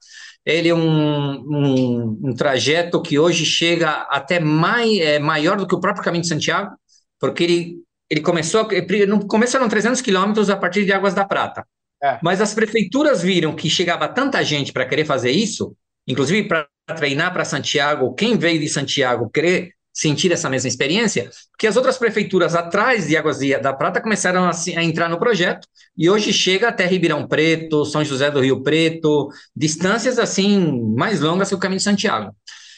[0.46, 5.76] ele é um, um, um, trajeto que hoje chega até mais, é, maior do que
[5.76, 6.76] o próprio Caminho de Santiago,
[7.20, 7.76] porque ele,
[8.10, 8.68] ele começou,
[9.08, 11.66] no começo eram 300 quilômetros a partir de Águas da Prata,
[12.02, 12.18] é.
[12.24, 15.76] mas as prefeituras viram que chegava tanta gente para querer fazer isso,
[16.08, 21.68] inclusive para treinar para Santiago, quem veio de Santiago querer sentir essa mesma experiência, que
[21.68, 26.10] as outras prefeituras atrás de Águas da Prata começaram a, a, entrar no projeto e
[26.10, 31.56] hoje chega até Ribeirão Preto, São José do Rio Preto, distâncias assim mais longas que
[31.56, 32.34] o caminho de Santiago.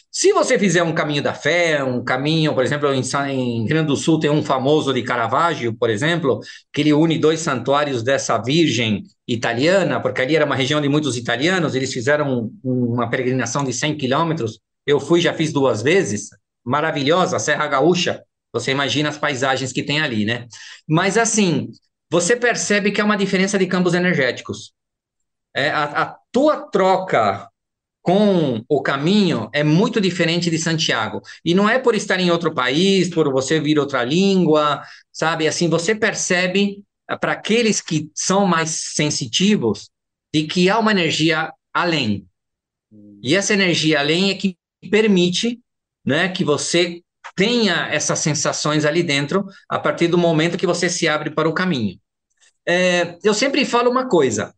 [0.10, 3.88] Se você fizer um caminho da fé, um caminho, por exemplo, em, em Rio Grande
[3.88, 6.40] do Sul tem um famoso de Caravaggio, por exemplo,
[6.74, 11.16] que ele une dois santuários dessa Virgem italiana, porque ali era uma região de muitos
[11.16, 16.32] italianos, eles fizeram uma peregrinação de 100 quilômetros, eu fui, já fiz duas vezes,
[16.64, 18.24] maravilhosa, a Serra Gaúcha.
[18.54, 20.48] Você imagina as paisagens que tem ali, né?
[20.88, 21.70] Mas assim,
[22.10, 24.74] você percebe que é uma diferença de campos energéticos.
[25.56, 27.50] É, a, a tua troca
[28.02, 31.22] com o caminho é muito diferente de Santiago.
[31.46, 35.48] E não é por estar em outro país, por você vir outra língua, sabe?
[35.48, 39.90] Assim, você percebe, eh, para aqueles que são mais sensitivos,
[40.34, 42.26] de que há uma energia além.
[43.22, 44.58] E essa energia além é que
[44.90, 45.61] permite
[46.06, 47.02] né, que você
[47.36, 51.54] tenha essas sensações ali dentro a partir do momento que você se abre para o
[51.54, 52.00] caminho.
[52.68, 54.54] É, eu sempre falo uma coisa: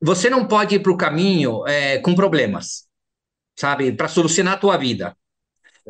[0.00, 2.86] você não pode ir para o caminho é, com problemas,
[3.56, 5.16] sabe, para solucionar a tua vida.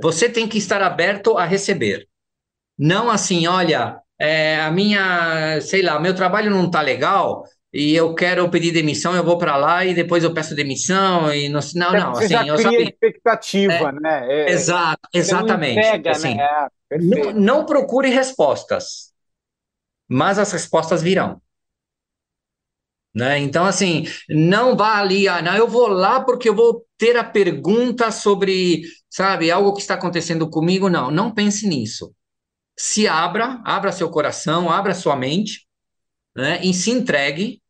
[0.02, 2.08] Você tem que estar aberto a receber.
[2.78, 7.44] Não assim, olha, é, a minha, sei lá, meu trabalho não está legal,
[7.78, 11.46] e eu quero pedir demissão, eu vou para lá e depois eu peço demissão e
[11.50, 14.26] não, não, não assim, já eu cria expectativa, é, né?
[14.30, 16.08] É, exato, exatamente.
[16.08, 16.68] Assim, né?
[16.90, 19.12] é, não, não procure respostas,
[20.08, 21.38] mas as respostas virão.
[23.14, 23.40] Né?
[23.40, 27.24] Então, assim, não vá ali, ah, não, eu vou lá porque eu vou ter a
[27.24, 30.88] pergunta sobre, sabe, algo que está acontecendo comigo.
[30.88, 32.14] Não, não pense nisso.
[32.78, 35.66] Se abra, abra seu coração, abra sua mente,
[36.34, 36.58] né?
[36.62, 37.62] E se entregue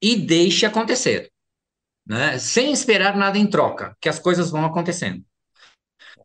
[0.00, 1.30] e deixe acontecer,
[2.06, 2.38] né?
[2.38, 5.24] sem esperar nada em troca, que as coisas vão acontecendo.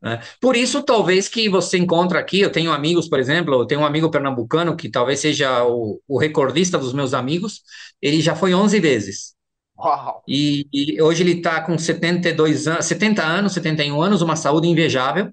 [0.01, 0.21] Né?
[0.39, 3.85] Por isso, talvez que você encontra aqui, eu tenho amigos, por exemplo, eu tenho um
[3.85, 7.61] amigo pernambucano que talvez seja o, o recordista dos meus amigos,
[8.01, 9.35] ele já foi 11 vezes.
[9.77, 10.23] Uau.
[10.27, 15.31] E, e hoje ele está com 72 anos, 70 anos, 71 anos, uma saúde invejável,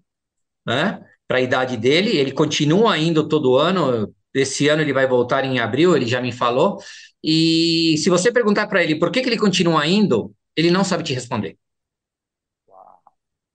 [0.67, 1.01] né?
[1.27, 4.13] Para a idade dele, ele continua indo todo ano.
[4.33, 6.79] Esse ano ele vai voltar em abril, ele já me falou.
[7.23, 11.05] E se você perguntar para ele por que, que ele continua indo, ele não sabe
[11.05, 11.59] te responder.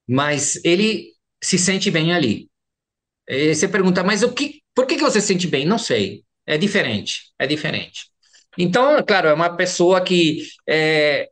[0.08, 1.12] Mas ele
[1.44, 2.50] se sente bem ali.
[3.28, 5.66] E você pergunta, mas o que, por que, que você se sente bem?
[5.66, 6.24] Não sei.
[6.48, 8.08] É diferente, é diferente.
[8.58, 11.30] Então, claro, é uma pessoa que é,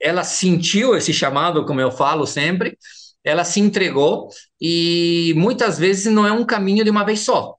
[0.00, 2.78] ela sentiu esse chamado, como eu falo sempre,
[3.24, 7.56] ela se entregou e muitas vezes não é um caminho de uma vez só.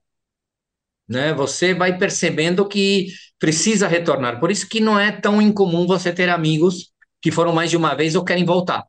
[1.12, 1.34] Né?
[1.34, 3.08] Você vai percebendo que
[3.38, 4.40] precisa retornar.
[4.40, 6.90] Por isso que não é tão incomum você ter amigos
[7.20, 8.84] que foram mais de uma vez ou querem voltar.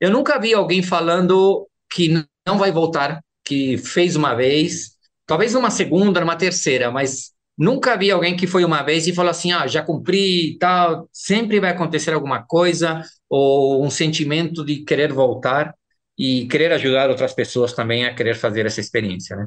[0.00, 4.92] Eu nunca vi alguém falando que não vai voltar, que fez uma vez,
[5.26, 9.30] talvez numa segunda, numa terceira, mas nunca vi alguém que foi uma vez e falou
[9.30, 14.84] assim, ah, já cumpri e tal, sempre vai acontecer alguma coisa, ou um sentimento de
[14.84, 15.74] querer voltar
[16.16, 19.46] e querer ajudar outras pessoas também a querer fazer essa experiência, né?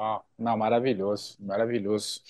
[0.00, 2.22] Uau, não, maravilhoso, maravilhoso.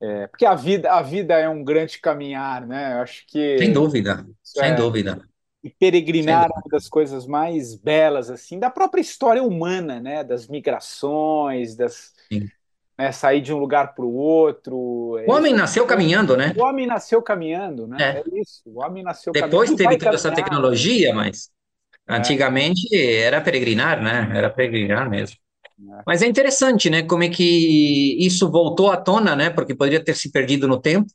[0.00, 2.94] É, porque a vida, a vida é um grande caminhar, né?
[2.94, 5.28] Eu acho que Sem dúvida, sem é, dúvida,
[5.62, 10.24] e peregrinar é uma das coisas mais belas assim da própria história humana, né?
[10.24, 12.50] Das migrações, das, Sim.
[12.98, 15.18] né, sair de um lugar para o outro.
[15.26, 16.54] O É, homem Isso, nasceu caminhando, né?
[16.54, 18.18] o homem nasceu caminhando, né?
[18.18, 18.24] É É.
[18.40, 18.62] isso.
[18.66, 21.50] O homem nasceu caminhando Depois e teve toda essa tecnologia, mas
[22.16, 24.36] É, antigamente era peregrinar, né?
[24.38, 25.38] Era peregrinar mesmo.
[25.78, 26.02] É.
[26.06, 27.02] Mas é interessante, né?
[27.02, 29.50] Como é que isso voltou à tona, né?
[29.50, 31.06] Porque poderia ter se perdido no tempo,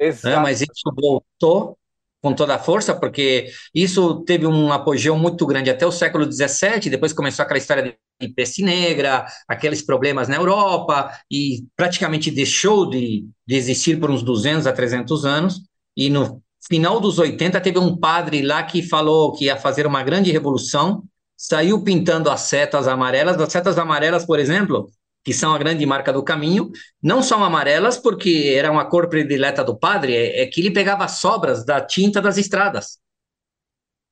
[0.00, 0.08] né?
[0.08, 0.42] Exato.
[0.42, 1.78] Mas isso voltou
[2.22, 6.88] com toda a força, porque isso teve um apogeu muito grande até o século XVII,
[6.88, 13.26] depois começou aquela história de peste negra, aqueles problemas na Europa, e praticamente deixou de,
[13.44, 15.62] de existir por uns 200 a 300 anos,
[15.96, 20.04] e no final dos 80 teve um padre lá que falou que ia fazer uma
[20.04, 21.02] grande revolução,
[21.42, 24.88] saiu pintando as setas amarelas, as setas amarelas, por exemplo,
[25.24, 26.70] que são a grande marca do caminho,
[27.02, 31.08] não são amarelas porque era uma cor predileta do padre, é, é que ele pegava
[31.08, 32.98] sobras da tinta das estradas.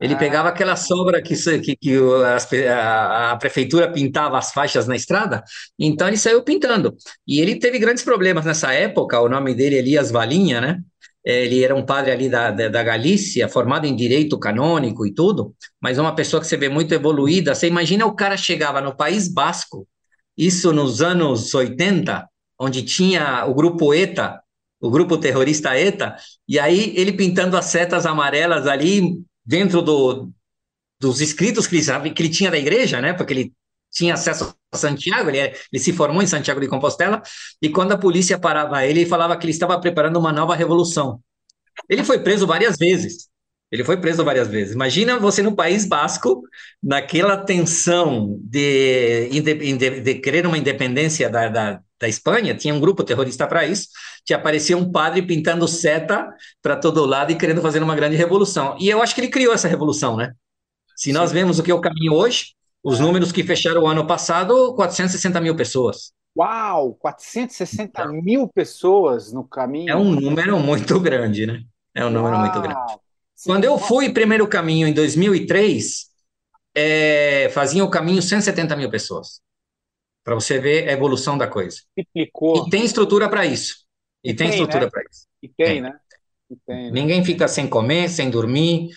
[0.01, 1.99] Ele Ah, pegava aquela sobra que, que, que
[2.67, 5.45] a, a prefeitura pintava as faixas na estrada,
[5.79, 6.97] então ele saiu pintando.
[7.27, 10.81] E ele teve grandes problemas nessa época, o nome dele é Elias Valinha, né?
[11.25, 15.55] Ele era um padre ali da, da, da Galícia, formado em direito canônico e tudo,
[15.81, 17.55] mas uma pessoa que você vê muito evoluída.
[17.55, 19.87] Você imagina o cara chegava no País Basco,
[20.37, 22.27] isso nos anos 80,
[22.59, 24.41] onde tinha o grupo ETA,
[24.81, 26.17] o grupo terrorista ETA,
[26.49, 30.31] e aí ele pintando as setas amarelas ali dentro do,
[30.99, 33.13] dos escritos que ele, que ele tinha da igreja, né?
[33.13, 33.53] Porque ele
[33.91, 37.23] tinha acesso Santiago, ele, é- ele se formou em Santiago de Compostela,
[37.61, 41.21] e quando a polícia parava ele, ele falava que ele estava preparando uma nova revolução.
[41.89, 43.29] Ele foi preso várias vezes.
[43.71, 44.75] Ele foi preso várias vezes.
[44.75, 46.43] Imagina você no País Basco,
[46.83, 53.05] naquela tensão de, de, de querer uma independência da, da, da Espanha, tinha um grupo
[53.05, 53.89] terrorista para isso,
[54.27, 56.29] que aparecia um padre pintando seta
[56.61, 58.77] para todo lado e querendo fazer uma grande revolução.
[58.81, 60.33] E eu acho que ele criou essa revolução, né?
[60.97, 61.37] Se nós sim.
[61.37, 63.01] vemos o que é o caminho hoje, os É.
[63.01, 66.13] números que fecharam o ano passado, 460 mil pessoas.
[66.37, 69.47] Uau, 460 Então, mil pessoas no
[69.87, 69.97] é caminho.
[69.97, 71.63] um número muito grande, né?
[71.95, 72.81] É um número muito grande.
[72.81, 73.03] Uau!
[73.35, 76.07] Sim, Quando eu fui primeiro caminho em 2003,
[76.75, 79.41] é, faziam o caminho 170 mil pessoas,
[80.25, 81.79] para você ver a evolução da coisa.
[82.55, 82.71] E triplicou.
[82.71, 83.77] tem estrutura para isso.
[84.25, 84.81] E E tem tem, né?
[84.81, 85.27] estrutura para isso.
[85.43, 85.83] E tem, Tem.
[85.83, 85.99] né?
[86.51, 87.03] E tem, né?
[87.03, 88.89] Ninguém fica sem comer, sem dormir,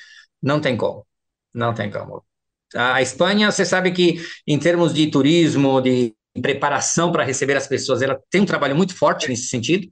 [0.42, 1.06] não tem como.
[1.54, 2.26] Não tem como.
[2.76, 4.18] A a Espanha, você sabe que
[4.48, 8.96] em termos de turismo, de preparação para receber as pessoas, ela tem um trabalho muito
[8.96, 9.88] forte nesse sentido.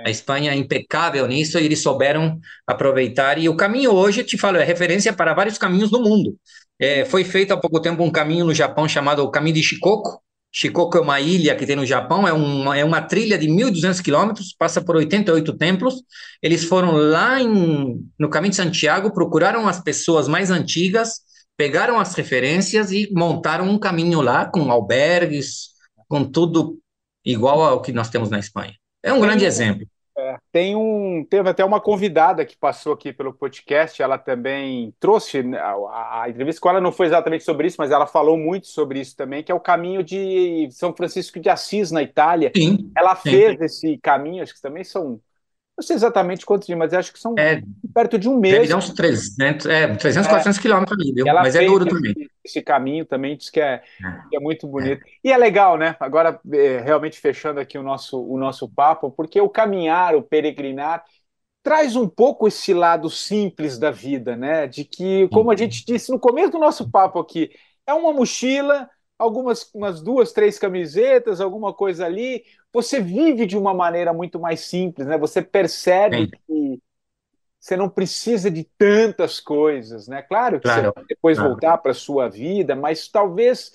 [0.00, 0.12] A Tem.
[0.12, 3.38] Espanha é impecável nisso e eles souberam aproveitar.
[3.38, 6.36] E o caminho hoje, te falo, é referência para vários caminhos do mundo.
[6.78, 10.20] É, foi feito há pouco tempo um caminho no Japão chamado o Caminho de Shikoku.
[10.50, 14.00] Shikoku é uma ilha que tem no Japão, é uma, é uma trilha de 1.200
[14.02, 16.02] quilômetros, passa por 88 templos.
[16.42, 21.20] Eles foram lá em, no Caminho de Santiago, procuraram as pessoas mais antigas,
[21.58, 25.70] pegaram as referências e montaram um caminho lá com albergues,
[26.08, 26.78] com tudo
[27.24, 28.74] igual ao que nós temos na Espanha.
[29.02, 29.86] É um Tem grande exemplo.
[30.18, 35.42] é, tem um, teve até uma convidada que passou aqui pelo podcast, ela também trouxe,
[35.44, 38.66] né, a, a entrevista com ela não foi exatamente sobre isso, mas ela falou muito
[38.68, 42.56] sobre isso também, que é o caminho de São Francisco de Assis, na Itália.
[42.56, 43.30] Sim, Ela sim.
[43.30, 45.20] fez esse caminho, acho que também são,
[45.78, 47.62] não sei exatamente quantos dias, mas acho que são É,
[47.94, 48.68] perto de um deve mês.
[48.68, 51.34] dar uns 300, é, 300, É, 400 quilômetros ali, viu?
[51.38, 52.14] Mas é duro também.
[52.14, 54.90] esse, esse caminho também, diz que é, É, que é muito é.
[54.90, 55.02] bonito.
[55.24, 55.96] E é legal, né?
[56.00, 61.04] Agora, é, realmente fechando aqui o nosso, o nosso papo, porque o caminhar, o peregrinar,
[61.62, 64.66] traz um pouco esse lado simples da vida, né?
[64.66, 67.50] De que, como a gente disse no começo do nosso papo aqui,
[67.86, 72.44] é uma mochila, algumas umas duas, três camisetas, alguma coisa ali.
[72.72, 75.18] Você vive de uma maneira muito mais simples, né?
[75.18, 76.82] Você percebe sim, que
[77.60, 80.22] você não precisa de tantas coisas, né?
[80.22, 81.38] Claro que você claro, vai depois claro.
[81.38, 83.74] voltar para a sua vida, mas talvez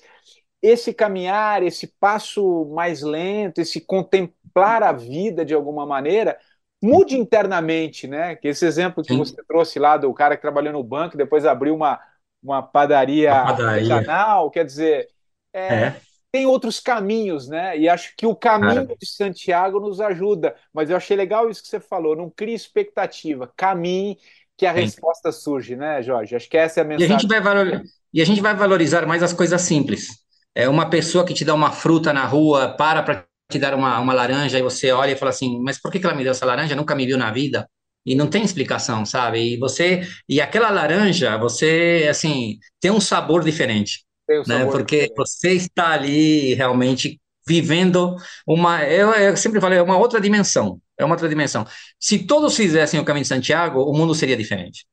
[0.62, 6.38] esse caminhar, esse passo mais lento, esse contemplar a vida de alguma maneira,
[6.82, 8.36] mude internamente, né?
[8.36, 11.18] Que esse exemplo que você Sim, trouxe lá do cara que trabalhou no banco e
[11.18, 12.00] depois abriu uma,
[12.42, 14.02] uma padaria a padaria.
[14.02, 15.10] artesanal, quer dizer,
[15.54, 16.00] é, É,
[16.32, 17.78] tem outros caminhos, né?
[17.78, 20.56] E acho que o caminho cara, de Santiago nos ajuda.
[20.72, 24.18] Mas eu achei legal isso que você falou, não crie expectativa, caminhe
[24.56, 24.92] que a sim.
[24.92, 26.36] resposta surge, né, Jorge?
[26.36, 27.26] Acho que essa é a E a gente mensagem.
[27.26, 27.82] vai valor...
[28.12, 30.08] e a gente vai valorizar mais as coisas simples.
[30.54, 33.98] é uma pessoa que te dá uma fruta na rua, para para te dar uma,
[34.00, 36.30] uma laranja e você olha e fala assim, mas por que, que ela me deu
[36.32, 36.76] essa laranja?
[36.76, 37.68] Nunca me viu na vida.
[38.06, 39.54] E não tem explicação, sabe?
[39.54, 44.04] E você e aquela laranja, você assim tem um sabor diferente,
[44.46, 44.64] né?
[44.66, 48.16] Porque você está ali realmente vivendo
[48.46, 51.66] uma, eu, eu sempre falei, é uma outra dimensão, é uma outra dimensão.
[51.98, 54.86] Se todos fizessem o caminho de Santiago, o mundo seria diferente.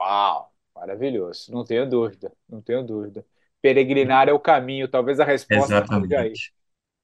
[0.00, 1.52] Uau, maravilhoso.
[1.52, 3.24] Não tenho dúvida, não tenho dúvida.
[3.60, 6.40] Peregrinar é o caminho, talvez a resposta esteja aí.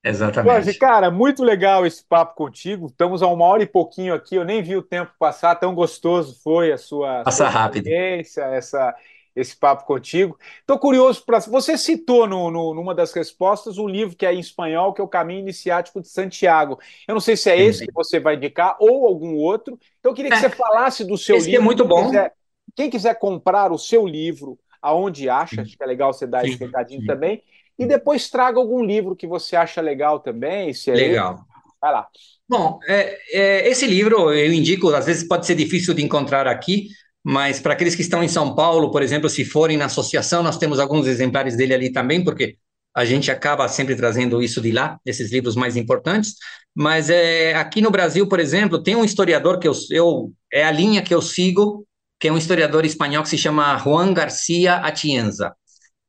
[0.04, 0.78] Exatamente, Jorge, exatamente.
[0.78, 2.86] cara, muito legal esse papo contigo.
[2.86, 6.40] Estamos a uma hora e pouquinho aqui, eu nem vi o tempo passar, tão gostoso
[6.42, 7.86] foi a sua, sua Passa rápido.
[7.86, 8.94] experiência, essa,
[9.34, 10.38] esse papo contigo.
[10.60, 11.40] Estou curioso para.
[11.40, 15.04] Você citou no, no, numa das respostas um livro que é em espanhol, que é
[15.04, 16.78] O Caminho Iniciático de Santiago.
[17.06, 19.78] Eu não sei se é esse que você vai indicar ou algum outro.
[20.00, 21.62] Então, eu queria que É, você falasse do seu esse é livro.
[21.62, 22.04] muito Quem bom.
[22.06, 22.34] quiser,
[22.74, 26.56] quem quiser comprar o seu livro, aonde acha, acho que é legal você dar esse
[26.56, 27.42] recadinho também.
[27.78, 30.94] E depois traga algum livro que você acha legal também, se é.
[30.94, 31.44] Legal.
[31.80, 32.08] Vai lá.
[32.48, 36.88] Bom, é, é, esse livro eu indico, às vezes pode ser difícil de encontrar aqui,
[37.24, 40.58] mas para aqueles que estão em São Paulo, por exemplo, se forem na associação, nós
[40.58, 42.56] temos alguns exemplares dele ali também, porque
[42.94, 46.34] a gente acaba sempre trazendo isso de lá, esses livros mais importantes.
[46.74, 50.70] Mas é, aqui no Brasil, por exemplo, tem um historiador que eu, eu é a
[50.70, 51.86] linha que eu sigo,
[52.20, 55.54] que é um historiador espanhol que se chama Juan García Atienza.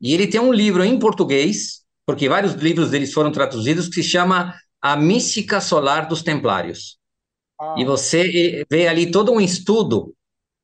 [0.01, 4.03] E ele tem um livro em português, porque vários livros deles foram traduzidos, que se
[4.03, 6.97] chama A Mística Solar dos Templários.
[7.75, 10.13] E Ah, você vê ali todo um estudo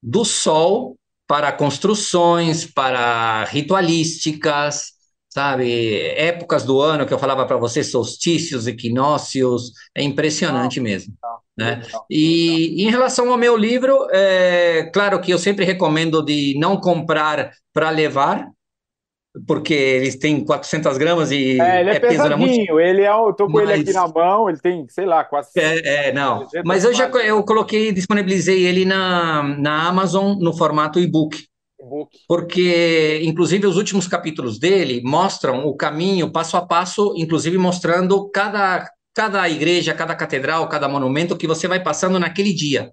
[0.01, 0.97] do Sol
[1.27, 4.93] para construções, para ritualísticas,
[5.29, 6.01] sabe?
[6.17, 11.65] Épocas do ano que eu falava para você, solstícios, equinócios, é impressionante mesmo, legal, né?
[11.75, 12.05] legal, legal.
[12.09, 17.51] E em relação ao meu livro, é claro que eu sempre recomendo de não comprar
[17.71, 18.47] para levar,
[19.45, 22.79] porque eles têm 400 gramas É, e ele é é mochila, pesadinho.
[22.79, 24.49] Ele é, eu tô com ele aqui mas na mão.
[24.49, 26.39] Ele tem, sei lá, quase é, é, não.
[26.39, 31.37] 300 Mas eu já eu coloquei, disponibilizei ele na, na Amazon no formato e-book,
[32.27, 38.89] porque inclusive os últimos capítulos dele mostram o caminho passo a passo, inclusive mostrando cada
[39.13, 42.91] cada igreja, cada catedral, cada monumento que você vai passando naquele dia,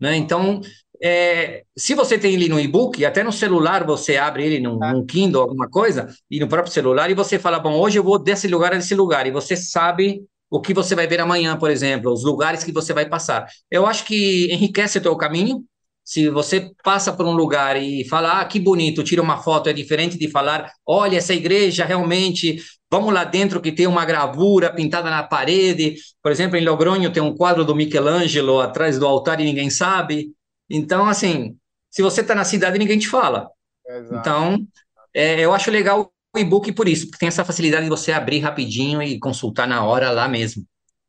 [0.00, 0.16] né?
[0.16, 0.60] Então,
[1.02, 4.92] é, se você tem ele no e-book, até no celular você abre ele num, É,
[4.92, 8.18] num Kindle, alguma coisa, e no próprio celular, e você fala, bom, hoje eu vou
[8.18, 11.70] desse lugar a desse lugar, e você sabe o que você vai ver amanhã, por
[11.70, 13.46] exemplo, os lugares que você vai passar.
[13.70, 15.64] Eu acho que enriquece o teu caminho.
[16.04, 19.72] Se você passa por um lugar e fala, ah, que bonito, tira uma foto, é
[19.72, 25.08] diferente de falar, olha, essa igreja realmente, vamos lá dentro que tem uma gravura pintada
[25.08, 25.94] na parede.
[26.20, 30.32] Por exemplo, em Logronho tem um quadro do Michelangelo atrás do altar e ninguém sabe.
[30.70, 31.58] Então, assim,
[31.90, 33.50] se você está na cidade, ninguém te fala.
[33.84, 34.40] exato.
[34.40, 34.66] Então,
[35.14, 38.40] é, eu acho legal o e-book por isso, porque tem essa facilidade de você abrir
[38.40, 40.64] rapidinho e consultar na hora lá mesmo,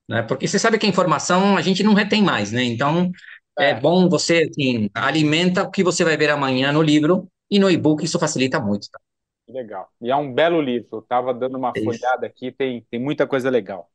[0.10, 0.24] né?
[0.24, 2.64] Porque você sabe que a informação a gente não retém mais, né?
[2.64, 3.12] Então,
[3.60, 7.60] é É, bom você, assim, alimenta o que você vai ver amanhã no livro e
[7.60, 9.00] no e-book isso facilita muito, tá?
[9.48, 9.92] legal.
[10.02, 10.88] E é um belo livro.
[10.98, 13.90] Eu tava dando uma É folhada aqui, tem, tem muita coisa legal.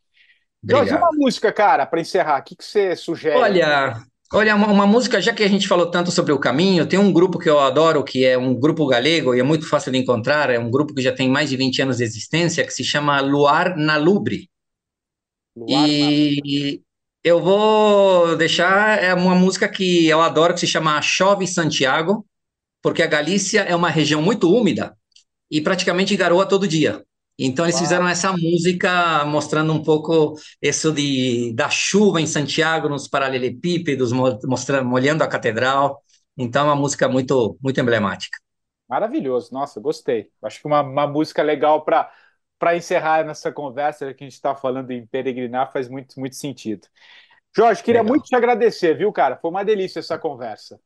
[0.69, 1.15] Jorge, uma Obrigado.
[1.15, 2.41] música, cara, para encerrar.
[2.41, 3.61] O que que você sugere?
[3.61, 6.99] Olha, olha, uma, uma música, já que a gente falou tanto sobre o caminho, tem
[6.99, 9.99] um grupo que eu adoro, que é um grupo galego e é muito fácil de
[9.99, 12.85] encontrar, é um grupo que já tem mais de 20 anos de existência, que se
[12.85, 14.49] chama Luar na Lubre.
[15.57, 15.87] Na...
[15.87, 16.83] E
[17.25, 22.25] eu vou deixar é uma música que eu adoro, que se chama Chove Santiago,
[22.83, 24.97] porque a Galícia é uma região muito úmida
[25.51, 27.05] e praticamente garoa todo dia.
[27.39, 33.09] Então eles fizeram essa música mostrando um pouco isso de da chuva em Santiago, nos
[33.09, 36.03] paralelepípedos, mo- mostrando, molhando a catedral.
[36.37, 38.39] Então é uma música muito muito emblemática.
[38.89, 39.53] Maravilhoso.
[39.53, 40.31] Nossa, gostei.
[40.43, 42.13] Acho que uma, uma música legal para
[42.59, 46.89] para encerrar nessa conversa que a gente está falando em peregrinar faz muito, muito sentido.
[47.57, 48.05] Jorge, queria Legal.
[48.05, 49.37] muito te agradecer, viu, cara?
[49.39, 50.81] Foi uma delícia essa conversa.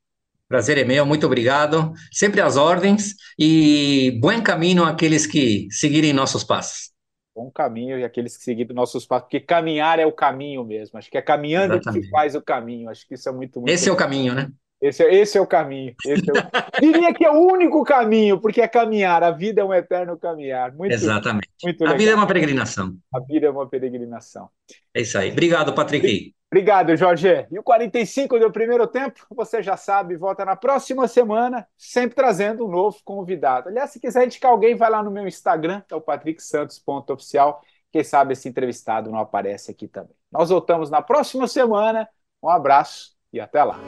[0.51, 1.92] Prazer é meu, muito obrigado.
[2.11, 6.90] Sempre às ordens e bom caminho àqueles que seguirem nossos passos.
[7.32, 10.98] Bom caminho e aqueles que seguiram nossos passos, porque caminhar é o caminho mesmo.
[10.98, 12.11] Acho que é caminhando que Exatamente.
[12.11, 12.90] faz o caminho.
[12.90, 14.51] Acho que isso é muito, muito Esse é o caminho, né?
[14.82, 15.94] Esse é, esse é o caminho.
[16.05, 16.18] É o...
[16.82, 19.22] Diria que é o único caminho, porque é caminhar.
[19.22, 20.74] A vida é um eterno caminhar.
[20.74, 21.48] Muito, Exatamente.
[21.62, 22.96] muito A vida é uma peregrinação.
[23.14, 24.48] A vida é uma peregrinação.
[24.92, 25.30] É isso aí.
[25.30, 26.34] Obrigado, Patrick.
[26.53, 27.46] Obrigado, Jorge.
[27.48, 32.66] E o 45 do primeiro tempo, você já sabe, volta na próxima semana, sempre trazendo
[32.66, 33.68] um novo convidado.
[33.68, 37.62] Aliás, se quiser indicar alguém, vai lá no meu Instagram, é o patricksantos.oficial.
[37.92, 40.14] Quem sabe esse entrevistado não aparece aqui também.
[40.30, 42.09] Nós voltamos na próxima semana.
[42.42, 43.78] Um abraço e até lá.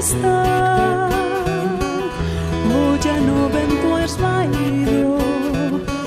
[0.00, 1.08] está.
[2.68, 5.18] Moja no ben puedes bailo,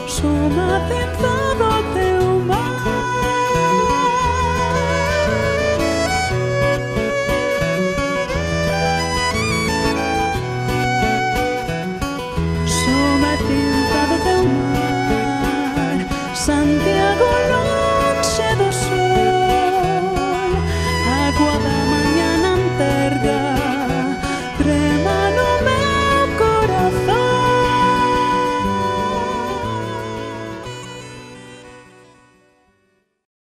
[0.07, 0.73] suma.